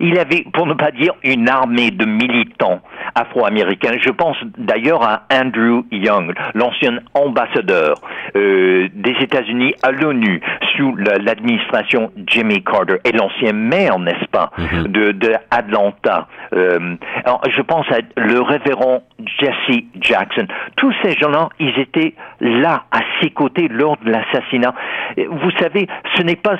Il 0.01 0.19
avait, 0.19 0.45
pour 0.53 0.67
ne 0.67 0.75
pas 0.75 0.91
dire, 0.91 1.13
une 1.25 1.49
armée 1.49 1.91
de 1.91 2.05
militants 2.05 2.81
afro-américains. 3.15 3.97
Je 4.01 4.11
pense 4.11 4.37
d'ailleurs 4.57 5.03
à 5.03 5.23
Andrew 5.33 5.85
Young, 5.91 6.35
l'ancien 6.55 6.99
ambassadeur 7.15 7.97
euh, 8.37 8.89
des 8.95 9.17
États-Unis 9.21 9.75
à 9.83 9.91
l'ONU 9.91 10.41
sous 10.77 10.95
l'administration 10.97 12.13
Jimmy 12.27 12.63
Carter 12.63 12.97
et 13.05 13.13
l'ancien 13.13 13.53
maire, 13.53 13.99
n'est-ce 13.99 14.27
pas, 14.27 14.51
mm-hmm. 14.59 14.83
de, 14.89 15.13
de, 15.13 15.33
Atlanta. 15.51 16.29
Euh, 16.53 16.97
alors, 17.25 17.43
je 17.55 17.63
pense 17.63 17.87
à 17.91 17.99
le 18.17 18.41
révérend 18.41 19.03
Jesse 19.41 19.83
Jackson. 20.01 20.47
Tous 20.77 20.95
ces 21.03 21.13
gens-là, 21.13 21.49
ils 21.59 21.79
étaient 21.79 22.15
là 22.41 22.85
à 22.93 23.01
ses 23.21 23.31
côtés 23.31 23.69
lors 23.69 23.97
de 23.99 24.11
l'assassinat. 24.11 24.75
Vous 25.17 25.51
savez, 25.59 25.87
ce 26.17 26.23
n'est 26.23 26.37
pas, 26.37 26.57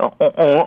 on, 0.00 0.10
on, 0.20 0.66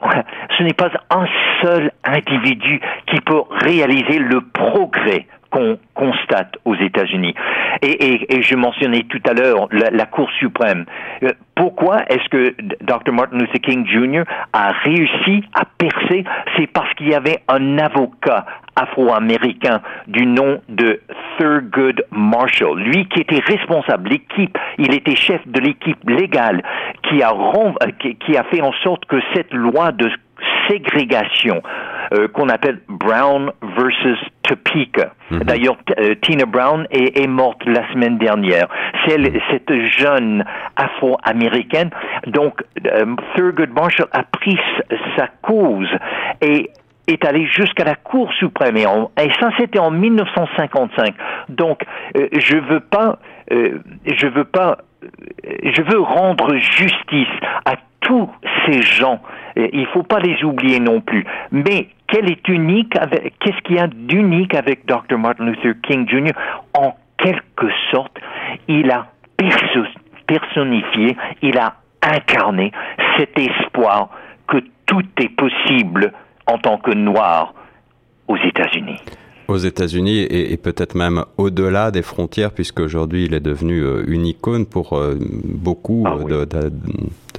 ce 0.58 0.64
n'est 0.64 0.74
pas 0.74 0.90
un 1.10 1.26
seul 1.62 1.92
individu 2.06 2.82
qui 3.08 3.20
peut 3.22 3.44
réaliser 3.62 4.20
le 4.20 4.42
progrès 4.42 5.28
qu'on 5.52 5.78
constate 5.94 6.58
aux 6.66 6.76
États-Unis. 6.76 7.34
Et, 7.82 8.42
je 8.42 8.56
mentionnais 8.56 9.04
tout 9.10 9.22
à 9.28 9.34
l'heure 9.34 9.68
la, 9.72 10.06
Cour 10.06 10.30
suprême. 10.40 10.86
Euh, 11.24 11.30
pourquoi 11.56 12.04
est-ce 12.10 12.28
que 12.30 12.56
Dr. 12.82 13.14
Martin 13.14 13.38
Luther 13.38 13.60
King 13.60 13.88
Jr. 13.88 14.24
a 14.54 14.72
réussi 14.84 15.44
à 15.54 15.64
percer? 15.78 16.26
C'est 16.58 16.68
parce 16.68 16.94
qu'il 16.96 17.10
y 17.10 17.16
avait 17.16 17.40
un 17.48 17.78
avocat 17.78 18.46
afro-américain 18.76 19.82
du 20.08 20.26
nom 20.26 20.62
de 20.68 21.00
Thurgood 21.38 22.06
Marshall, 22.12 22.78
lui 22.80 23.08
qui 23.08 23.22
était 23.22 23.42
responsable, 23.46 24.10
l'équipe, 24.10 24.58
il 24.78 24.94
était 24.94 25.16
chef 25.16 25.42
de 25.48 25.60
l'équipe 25.62 26.10
légale 26.10 26.62
a, 27.22 27.92
qui 28.20 28.38
a 28.38 28.44
fait 28.44 28.62
en 28.62 28.74
sorte 28.84 29.06
que 29.06 29.18
cette 29.34 29.54
loi 29.54 29.92
de 29.94 30.10
ségrégation 30.70 31.62
euh, 32.14 32.28
qu'on 32.28 32.50
appelle 32.50 32.80
Brown 32.88 33.52
versus 33.78 34.20
Topeka. 34.44 35.14
Mhm. 35.32 35.40
D'ailleurs, 35.40 35.78
euh, 36.00 36.16
Tina 36.22 36.46
Brown 36.46 36.88
est, 36.92 37.20
est, 37.20 37.28
morte 37.28 37.64
la 37.66 37.88
semaine 37.92 38.18
dernière. 38.18 38.68
C'est 39.08 39.18
mhm. 39.18 39.40
cette 39.52 39.74
jeune 39.86 40.46
afro-américaine. 40.76 41.90
Donc, 42.28 42.64
euh, 42.86 43.16
Thurgood 43.36 43.74
Marshall 43.74 44.08
a 44.12 44.24
pris 44.24 44.58
sa 45.18 45.28
cause 45.42 45.90
et 46.42 46.70
est 47.08 47.26
allé 47.26 47.46
jusqu'à 47.48 47.84
la 47.84 47.96
Cour 47.96 48.32
suprême 48.34 48.78
et, 48.78 48.84
et 48.84 49.32
ça 49.40 49.50
c'était 49.58 49.80
en 49.80 49.92
1955. 49.92 51.14
Donc 51.50 51.84
euh, 52.18 52.28
je 52.38 52.58
veux 52.58 52.80
pas, 52.80 53.20
euh, 53.52 53.80
je 54.06 54.28
veux 54.28 54.46
pas, 54.46 54.80
je 55.64 55.82
veux 55.82 56.00
rendre 56.00 56.56
justice 56.56 57.28
à 57.66 57.76
tous 58.06 58.30
ces 58.66 58.82
gens. 58.82 59.20
Il 59.56 59.88
faut 59.94 60.04
pas 60.04 60.20
les 60.20 60.44
oublier 60.44 60.80
non 60.80 61.02
plus. 61.02 61.26
Mais 61.52 61.90
quel 62.08 62.30
est 62.30 62.48
unique 62.48 62.94
qu'est-ce 63.40 63.62
qu'il 63.64 63.76
y 63.76 63.80
a 63.80 63.88
d'unique 63.88 64.54
avec 64.54 64.86
Dr. 64.86 65.18
Martin 65.18 65.46
Luther 65.46 65.74
King 65.84 66.08
Jr. 66.08 66.34
En 66.74 66.96
quelque 67.18 67.68
sorte, 67.92 68.18
il 68.68 68.92
a 68.92 69.08
personnifié, 70.28 71.18
il 71.42 71.58
a 71.58 71.76
incarné 72.02 72.72
cet 73.18 73.38
espoir 73.38 74.10
que 74.48 74.58
tout 74.86 75.06
est 75.18 75.30
possible 75.30 76.12
en 76.48 76.58
tant 76.58 76.78
que 76.78 76.92
noir 76.92 77.54
aux 78.28 78.38
États-Unis 78.38 79.00
aux 79.48 79.58
États-Unis 79.58 80.20
et, 80.20 80.54
et 80.54 80.58
peut-être 80.58 80.96
même 80.96 81.24
au-delà 81.38 81.92
des 81.92 82.02
frontières, 82.02 82.52
puisque 82.52 82.80
aujourd'hui 82.80 83.26
il 83.26 83.34
est 83.34 83.40
devenu 83.40 83.82
euh, 83.82 84.04
une 84.08 84.26
icône 84.26 84.66
pour 84.66 84.94
euh, 84.94 85.16
beaucoup 85.20 86.04
ah, 86.06 86.18
oui. 86.18 86.32
de, 86.32 86.46
de, 86.46 86.72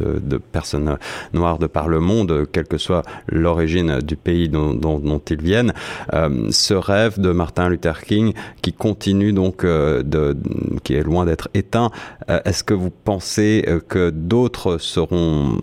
de, 0.01 0.19
de, 0.19 0.37
personnes 0.39 0.99
noires 1.33 1.59
de 1.59 1.67
par 1.67 1.89
le 1.89 2.01
monde, 2.01 2.47
quelle 2.53 2.67
que 2.67 2.79
soit 2.79 3.03
l'origine 3.29 3.99
du 4.01 4.17
pays 4.17 4.49
dont, 4.49 4.75
dont, 4.75 4.99
dont 4.99 5.21
ils 5.31 5.41
viennent. 5.41 5.73
Euh, 6.13 6.49
ce 6.51 6.75
rêve 6.75 7.21
de 7.21 7.33
Martin 7.33 7.69
Luther 7.69 8.03
King 8.03 8.33
qui 8.63 8.73
continue 8.73 9.33
donc 9.33 9.65
euh, 9.65 10.03
de, 10.03 10.37
qui 10.85 10.95
est 10.95 11.03
loin 11.03 11.25
d'être 11.25 11.49
éteint, 11.55 11.91
euh, 12.31 12.41
est-ce 12.45 12.65
que 12.65 12.75
vous 12.75 12.91
pensez 12.91 13.65
que 13.89 14.11
d'autres 14.11 14.79
seront, 14.79 15.59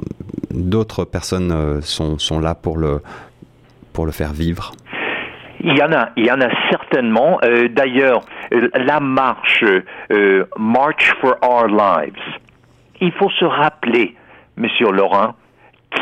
d'autres 0.52 1.06
personnes 1.06 1.82
sont, 1.82 2.18
sont 2.18 2.40
là 2.40 2.56
pour 2.56 2.78
le, 2.78 3.02
pour 3.94 4.06
le 4.06 4.12
faire 4.12 4.34
vivre? 4.34 4.74
Il 5.64 5.78
y 5.78 5.82
en 5.82 5.92
a, 5.94 6.10
il 6.18 6.26
y 6.26 6.32
en 6.32 6.42
a 6.42 6.50
certainement. 6.70 7.40
Euh, 7.44 7.70
D'ailleurs, 7.70 8.22
la 8.52 9.00
marche 9.00 9.64
euh, 10.12 10.46
March 10.58 11.14
for 11.22 11.36
Our 11.42 11.68
Lives. 11.68 12.38
Il 13.00 13.12
faut 13.14 13.30
se 13.30 13.46
rappeler, 13.46 14.16
Monsieur 14.58 14.92
Laurent, 14.92 15.36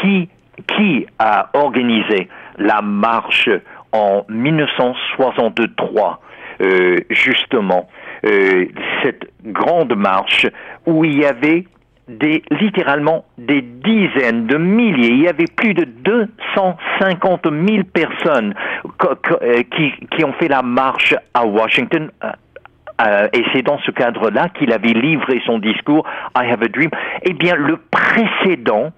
qui 0.01 0.29
qui 0.67 1.05
a 1.19 1.49
organisé 1.53 2.27
la 2.57 2.81
marche 2.81 3.49
en 3.91 4.25
1963, 4.29 6.21
euh, 6.61 6.97
justement, 7.09 7.89
euh, 8.25 8.65
cette 9.03 9.31
grande 9.43 9.95
marche 9.95 10.47
où 10.85 11.03
il 11.03 11.19
y 11.19 11.25
avait 11.25 11.65
des, 12.11 12.43
littéralement 12.51 13.25
des 13.37 13.61
dizaines 13.61 14.45
de 14.47 14.57
milliers, 14.57 15.11
il 15.11 15.21
y 15.21 15.27
avait 15.27 15.45
plus 15.55 15.73
de 15.73 15.85
250 15.85 17.47
000 17.67 17.83
personnes 17.93 18.53
euh, 19.03 19.63
qui, 19.75 19.91
qui 20.11 20.23
ont 20.25 20.33
fait 20.33 20.47
la 20.47 20.61
marche 20.61 21.15
à 21.33 21.45
Washington. 21.45 22.11
Euh, 22.23 22.31
euh, 23.01 23.27
et 23.33 23.43
c'est 23.53 23.63
dans 23.63 23.79
ce 23.79 23.91
cadre-là 23.91 24.49
qu'il 24.49 24.71
avait 24.71 24.93
livré 24.93 25.41
son 25.45 25.57
discours 25.59 26.05
I 26.35 26.51
Have 26.51 26.61
a 26.61 26.67
Dream. 26.67 26.89
Eh 27.23 27.33
bien, 27.33 27.55
le 27.55 27.77
précédent, 27.77 28.91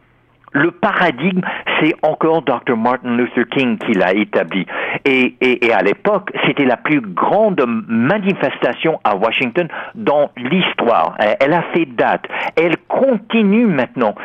le 0.53 0.71
paradigme, 0.71 1.41
c'est 1.79 1.93
encore 2.01 2.43
Dr. 2.43 2.77
Martin 2.77 3.17
Luther 3.17 3.45
King 3.49 3.77
qui 3.77 3.93
l'a 3.93 4.13
établi. 4.13 4.65
Et, 5.05 5.35
et, 5.41 5.65
et 5.65 5.73
à 5.73 5.81
l'époque, 5.81 6.31
c'était 6.45 6.65
la 6.65 6.77
plus 6.77 7.01
grande 7.01 7.63
manifestation 7.87 8.99
à 9.03 9.15
Washington 9.15 9.67
dans 9.95 10.31
l'histoire. 10.37 11.15
Elle 11.39 11.53
a 11.53 11.63
fait 11.73 11.85
date. 11.85 12.25
Elle 12.55 12.77
continue 12.87 13.65
maintenant. 13.65 14.15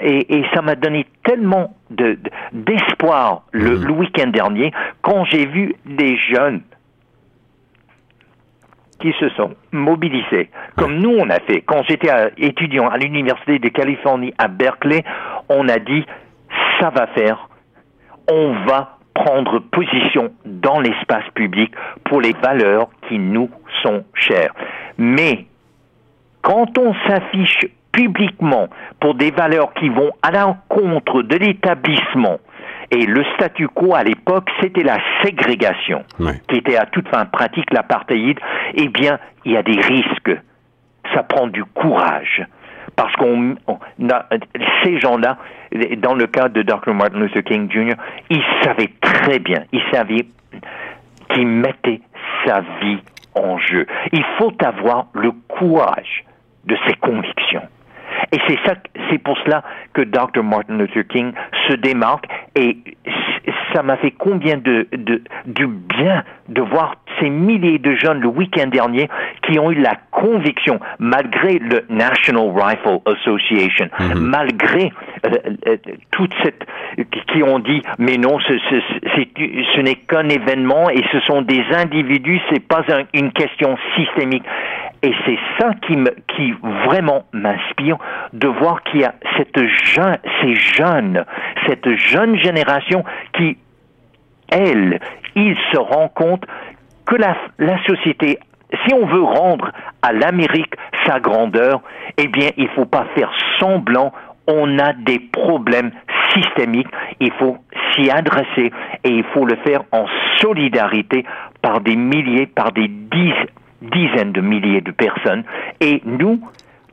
Et, 0.00 0.38
et 0.38 0.44
ça 0.54 0.62
m'a 0.62 0.76
donné 0.76 1.06
tellement 1.24 1.74
d'espoir 1.90 3.42
de, 3.52 3.58
le, 3.58 3.76
mmh. 3.76 3.84
le 3.84 3.92
week-end 3.92 4.28
dernier 4.28 4.72
quand 5.02 5.24
j'ai 5.24 5.46
vu 5.46 5.74
des 5.84 6.16
jeunes 6.16 6.62
qui 9.02 9.12
se 9.18 9.28
sont 9.30 9.50
mobilisés, 9.72 10.48
comme 10.76 10.98
nous 10.98 11.10
on 11.10 11.28
a 11.28 11.40
fait. 11.40 11.60
Quand 11.60 11.82
j'étais 11.88 12.08
étudiant 12.38 12.88
à 12.88 12.96
l'Université 12.96 13.58
de 13.58 13.68
Californie 13.68 14.32
à 14.38 14.48
Berkeley, 14.48 15.04
on 15.48 15.68
a 15.68 15.78
dit, 15.78 16.06
ça 16.80 16.90
va 16.90 17.08
faire. 17.08 17.48
on 18.30 18.52
va 18.66 18.98
prendre 19.14 19.58
position 19.58 20.32
dans 20.46 20.80
l'espace 20.80 21.28
public 21.34 21.74
pour 22.04 22.20
les 22.20 22.32
valeurs 22.32 22.88
qui 23.08 23.18
nous 23.18 23.50
sont 23.82 24.04
chères. 24.14 24.54
Mais 24.96 25.46
quand 26.40 26.78
on 26.78 26.94
s'affiche 27.06 27.66
publiquement 27.92 28.68
pour 29.00 29.14
des 29.14 29.30
valeurs 29.30 29.74
qui 29.74 29.90
vont 29.90 30.12
à 30.22 30.30
l'encontre 30.30 31.22
de 31.22 31.36
l'établissement, 31.36 32.38
et 32.92 33.06
le 33.06 33.24
statu 33.34 33.68
quo 33.68 33.94
à 33.94 34.04
l'époque, 34.04 34.50
c'était 34.60 34.82
la 34.82 34.98
ségrégation, 35.24 36.04
qui 36.48 36.56
était 36.56 36.76
à 36.76 36.84
toute 36.84 37.08
fin 37.08 37.24
pratique 37.24 37.72
l'apartheid, 37.72 38.38
eh 38.74 38.88
bien, 38.88 39.18
il 39.46 39.52
y 39.52 39.56
a 39.56 39.62
des 39.62 39.80
risques. 39.80 40.36
Ça 41.14 41.22
prend 41.22 41.46
du 41.46 41.64
courage 41.64 42.46
parce 42.94 43.14
qu'on 43.16 43.56
ces 44.84 45.00
gens-là, 45.00 45.38
dans 45.98 46.14
le 46.14 46.26
cas 46.26 46.48
de 46.50 46.60
Dr. 46.60 46.92
Martin 46.92 47.20
Luther 47.20 47.42
King 47.42 47.70
Jr., 47.70 47.94
ils 48.28 48.42
savaient 48.62 48.92
très 49.00 49.38
bien, 49.38 49.64
ils 49.72 49.82
savaient 49.90 50.26
qu'ils 51.30 51.46
mettaient 51.46 52.02
sa 52.44 52.60
vie 52.82 52.98
en 53.34 53.56
jeu. 53.58 53.86
Il 54.12 54.24
faut 54.36 54.52
avoir 54.62 55.06
le 55.14 55.32
courage 55.48 56.24
de 56.66 56.76
ses 56.86 56.94
convictions. 56.96 57.62
Et 58.30 58.38
c'est 58.46 58.58
ça, 58.66 58.74
c'est 59.10 59.18
pour 59.18 59.38
cela 59.38 59.62
que 59.94 60.02
Dr. 60.02 60.42
Martin 60.42 60.76
Luther 60.76 61.06
King 61.08 61.32
se 61.68 61.74
démarque 61.74 62.28
et 62.54 62.76
ça 63.72 63.82
m'a 63.82 63.96
fait 63.96 64.10
combien 64.10 64.56
de, 64.56 64.86
de, 64.92 65.22
du 65.46 65.66
bien 65.66 66.22
de 66.48 66.60
voir 66.60 66.96
ces 67.20 67.30
milliers 67.30 67.78
de 67.78 67.94
jeunes 67.94 68.20
le 68.20 68.28
week-end 68.28 68.66
dernier 68.66 69.08
qui 69.42 69.58
ont 69.58 69.70
eu 69.70 69.80
la 69.80 69.96
conviction, 70.10 70.78
malgré 70.98 71.58
le 71.58 71.84
National 71.88 72.50
Rifle 72.54 72.98
Association, 73.06 73.88
mhm. 73.98 74.18
malgré 74.18 74.92
euh, 75.24 75.30
euh, 75.66 75.76
toute 76.10 76.32
cette, 76.42 76.64
qui 77.32 77.42
ont 77.42 77.58
dit, 77.58 77.82
mais 77.98 78.18
non, 78.18 78.38
ce, 78.40 78.58
ce, 78.58 78.76
ce 79.74 79.80
n'est 79.80 79.96
qu'un 79.96 80.28
événement 80.28 80.90
et 80.90 81.02
ce 81.10 81.20
sont 81.20 81.42
des 81.42 81.64
individus, 81.74 82.40
c'est 82.50 82.66
pas 82.66 82.84
une 83.14 83.32
question 83.32 83.76
systémique. 83.96 84.44
Et 85.02 85.12
c'est 85.26 85.38
ça 85.58 85.72
qui 85.86 85.96
me, 85.96 86.10
qui 86.28 86.52
vraiment 86.86 87.24
m'inspire 87.32 87.96
de 88.32 88.46
voir 88.46 88.82
qu'il 88.84 89.00
y 89.00 89.04
a 89.04 89.14
cette 89.36 89.66
jeune, 89.66 90.18
ces 90.40 90.54
jeunes, 90.54 91.24
cette 91.66 91.96
jeune 91.96 92.38
génération 92.38 93.04
qui, 93.36 93.58
elle, 94.48 95.00
ils 95.34 95.56
se 95.72 95.78
rend 95.78 96.08
compte 96.08 96.44
que 97.04 97.16
la, 97.16 97.36
la 97.58 97.82
société 97.84 98.38
si 98.86 98.94
on 98.94 99.06
veut 99.06 99.22
rendre 99.22 99.70
à 100.00 100.12
l'Amérique 100.12 100.74
sa 101.06 101.20
grandeur, 101.20 101.82
eh 102.16 102.28
bien, 102.28 102.50
il 102.56 102.64
ne 102.64 102.70
faut 102.70 102.86
pas 102.86 103.06
faire 103.14 103.30
semblant. 103.58 104.12
On 104.46 104.78
a 104.78 104.92
des 104.94 105.18
problèmes 105.18 105.90
systémiques. 106.34 106.88
Il 107.20 107.32
faut 107.32 107.58
s'y 107.92 108.10
adresser 108.10 108.72
et 109.04 109.10
il 109.10 109.24
faut 109.34 109.44
le 109.44 109.56
faire 109.56 109.82
en 109.92 110.06
solidarité 110.40 111.24
par 111.60 111.80
des 111.80 111.96
milliers, 111.96 112.46
par 112.46 112.72
des 112.72 112.88
dizaines 112.88 113.48
dizaines 113.82 114.32
de 114.32 114.40
milliers 114.40 114.80
de 114.80 114.92
personnes. 114.92 115.44
Et 115.80 116.02
nous, 116.04 116.40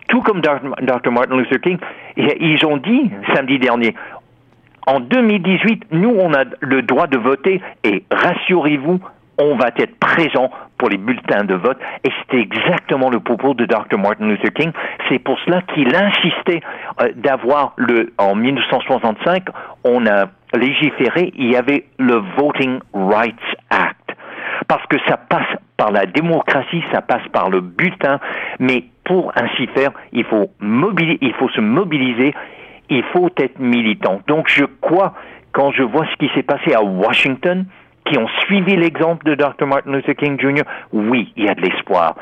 tout 0.07 0.21
comme 0.21 0.41
Dr. 0.41 1.11
Martin 1.11 1.37
Luther 1.37 1.61
King, 1.61 1.77
ils 2.17 2.65
ont 2.65 2.77
dit 2.77 3.11
samedi 3.33 3.59
dernier, 3.59 3.95
en 4.89 4.99
2018, 5.01 5.91
nous, 5.91 6.09
on 6.09 6.33
a 6.33 6.45
le 6.61 6.81
droit 6.81 7.05
de 7.05 7.17
voter 7.17 7.61
et 7.83 8.03
rassurez-vous, 8.11 8.99
on 9.37 9.55
va 9.55 9.67
être 9.77 9.95
présent 9.99 10.49
pour 10.79 10.89
les 10.89 10.97
bulletins 10.97 11.43
de 11.43 11.53
vote. 11.53 11.77
Et 12.03 12.09
c'était 12.19 12.41
exactement 12.41 13.11
le 13.11 13.19
propos 13.19 13.53
de 13.53 13.65
Dr. 13.65 13.99
Martin 13.99 14.25
Luther 14.27 14.51
King. 14.51 14.71
C'est 15.07 15.19
pour 15.19 15.37
cela 15.45 15.61
qu'il 15.73 15.95
insistait 15.95 16.61
euh, 17.01 17.09
d'avoir 17.15 17.73
le, 17.75 18.11
en 18.17 18.33
1965, 18.33 19.45
on 19.83 20.07
a 20.07 20.25
légiféré, 20.55 21.31
il 21.35 21.51
y 21.51 21.55
avait 21.55 21.85
le 21.99 22.23
Voting 22.37 22.79
Rights 22.93 23.35
Act. 23.69 23.98
Parce 24.67 24.85
que 24.87 24.97
ça 25.07 25.17
passe 25.17 25.47
par 25.77 25.91
la 25.91 26.05
démocratie, 26.05 26.83
ça 26.91 27.01
passe 27.01 27.27
par 27.31 27.49
le 27.49 27.61
bulletin, 27.61 28.19
mais 28.59 28.85
pour 29.05 29.31
ainsi 29.35 29.67
faire, 29.67 29.91
il 30.11 30.25
faut, 30.25 30.51
il 30.61 31.33
faut 31.39 31.49
se 31.49 31.61
mobiliser, 31.61 32.33
il 32.89 33.03
faut 33.13 33.29
être 33.37 33.59
militant. 33.59 34.21
Donc 34.27 34.47
je 34.49 34.65
crois, 34.81 35.13
quand 35.51 35.71
je 35.71 35.83
vois 35.83 36.05
ce 36.11 36.15
qui 36.17 36.29
s'est 36.35 36.43
passé 36.43 36.73
à 36.73 36.83
Washington, 36.83 37.65
qui 38.05 38.17
ont 38.17 38.27
suivi 38.45 38.75
l'exemple 38.75 39.25
de 39.25 39.35
Dr. 39.35 39.65
Martin 39.67 39.91
Luther 39.91 40.15
King 40.15 40.39
Jr., 40.39 40.63
oui, 40.91 41.31
il 41.35 41.45
y 41.45 41.49
a 41.49 41.55
de 41.55 41.61
l'espoir. 41.61 42.15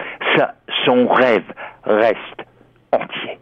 son 0.85 1.07
rêve 1.07 1.43
reste 1.83 2.45
entier. 2.91 3.37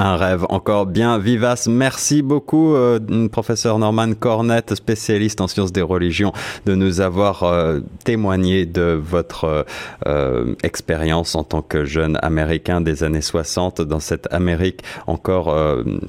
Un 0.00 0.14
rêve 0.14 0.46
encore 0.48 0.86
bien 0.86 1.18
vivace. 1.18 1.66
Merci 1.66 2.22
beaucoup, 2.22 2.76
euh, 2.76 3.00
professeur 3.32 3.80
Norman 3.80 4.14
Cornette, 4.14 4.76
spécialiste 4.76 5.40
en 5.40 5.48
sciences 5.48 5.72
des 5.72 5.82
religions, 5.82 6.32
de 6.66 6.76
nous 6.76 7.00
avoir 7.00 7.42
euh, 7.42 7.80
témoigné 8.04 8.64
de 8.64 8.96
votre 8.96 9.66
euh, 10.06 10.54
expérience 10.62 11.34
en 11.34 11.42
tant 11.42 11.62
que 11.62 11.84
jeune 11.84 12.16
américain 12.22 12.80
des 12.80 13.02
années 13.02 13.20
60 13.20 13.80
dans 13.80 13.98
cette 13.98 14.32
Amérique 14.32 14.84
encore 15.08 15.52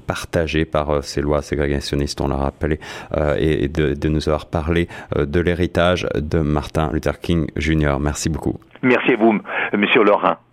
partagée 0.05 0.65
par 0.65 1.03
ces 1.03 1.21
lois 1.21 1.41
ségrégationnistes, 1.41 2.21
on 2.21 2.27
l'a 2.27 2.35
rappelé, 2.35 2.79
et 3.37 3.67
de, 3.67 3.95
de, 3.95 4.09
nous 4.09 4.27
avoir 4.27 4.45
parlé 4.45 4.87
de 5.15 5.39
l'héritage 5.39 6.07
de 6.15 6.39
Martin 6.39 6.91
Luther 6.93 7.19
King 7.19 7.47
Jr. 7.55 7.97
Merci 7.99 8.29
beaucoup. 8.29 8.59
Merci 8.83 9.13
à 9.13 9.15
vous, 9.15 9.39
Monsieur 9.73 10.03
Laurent. 10.03 10.35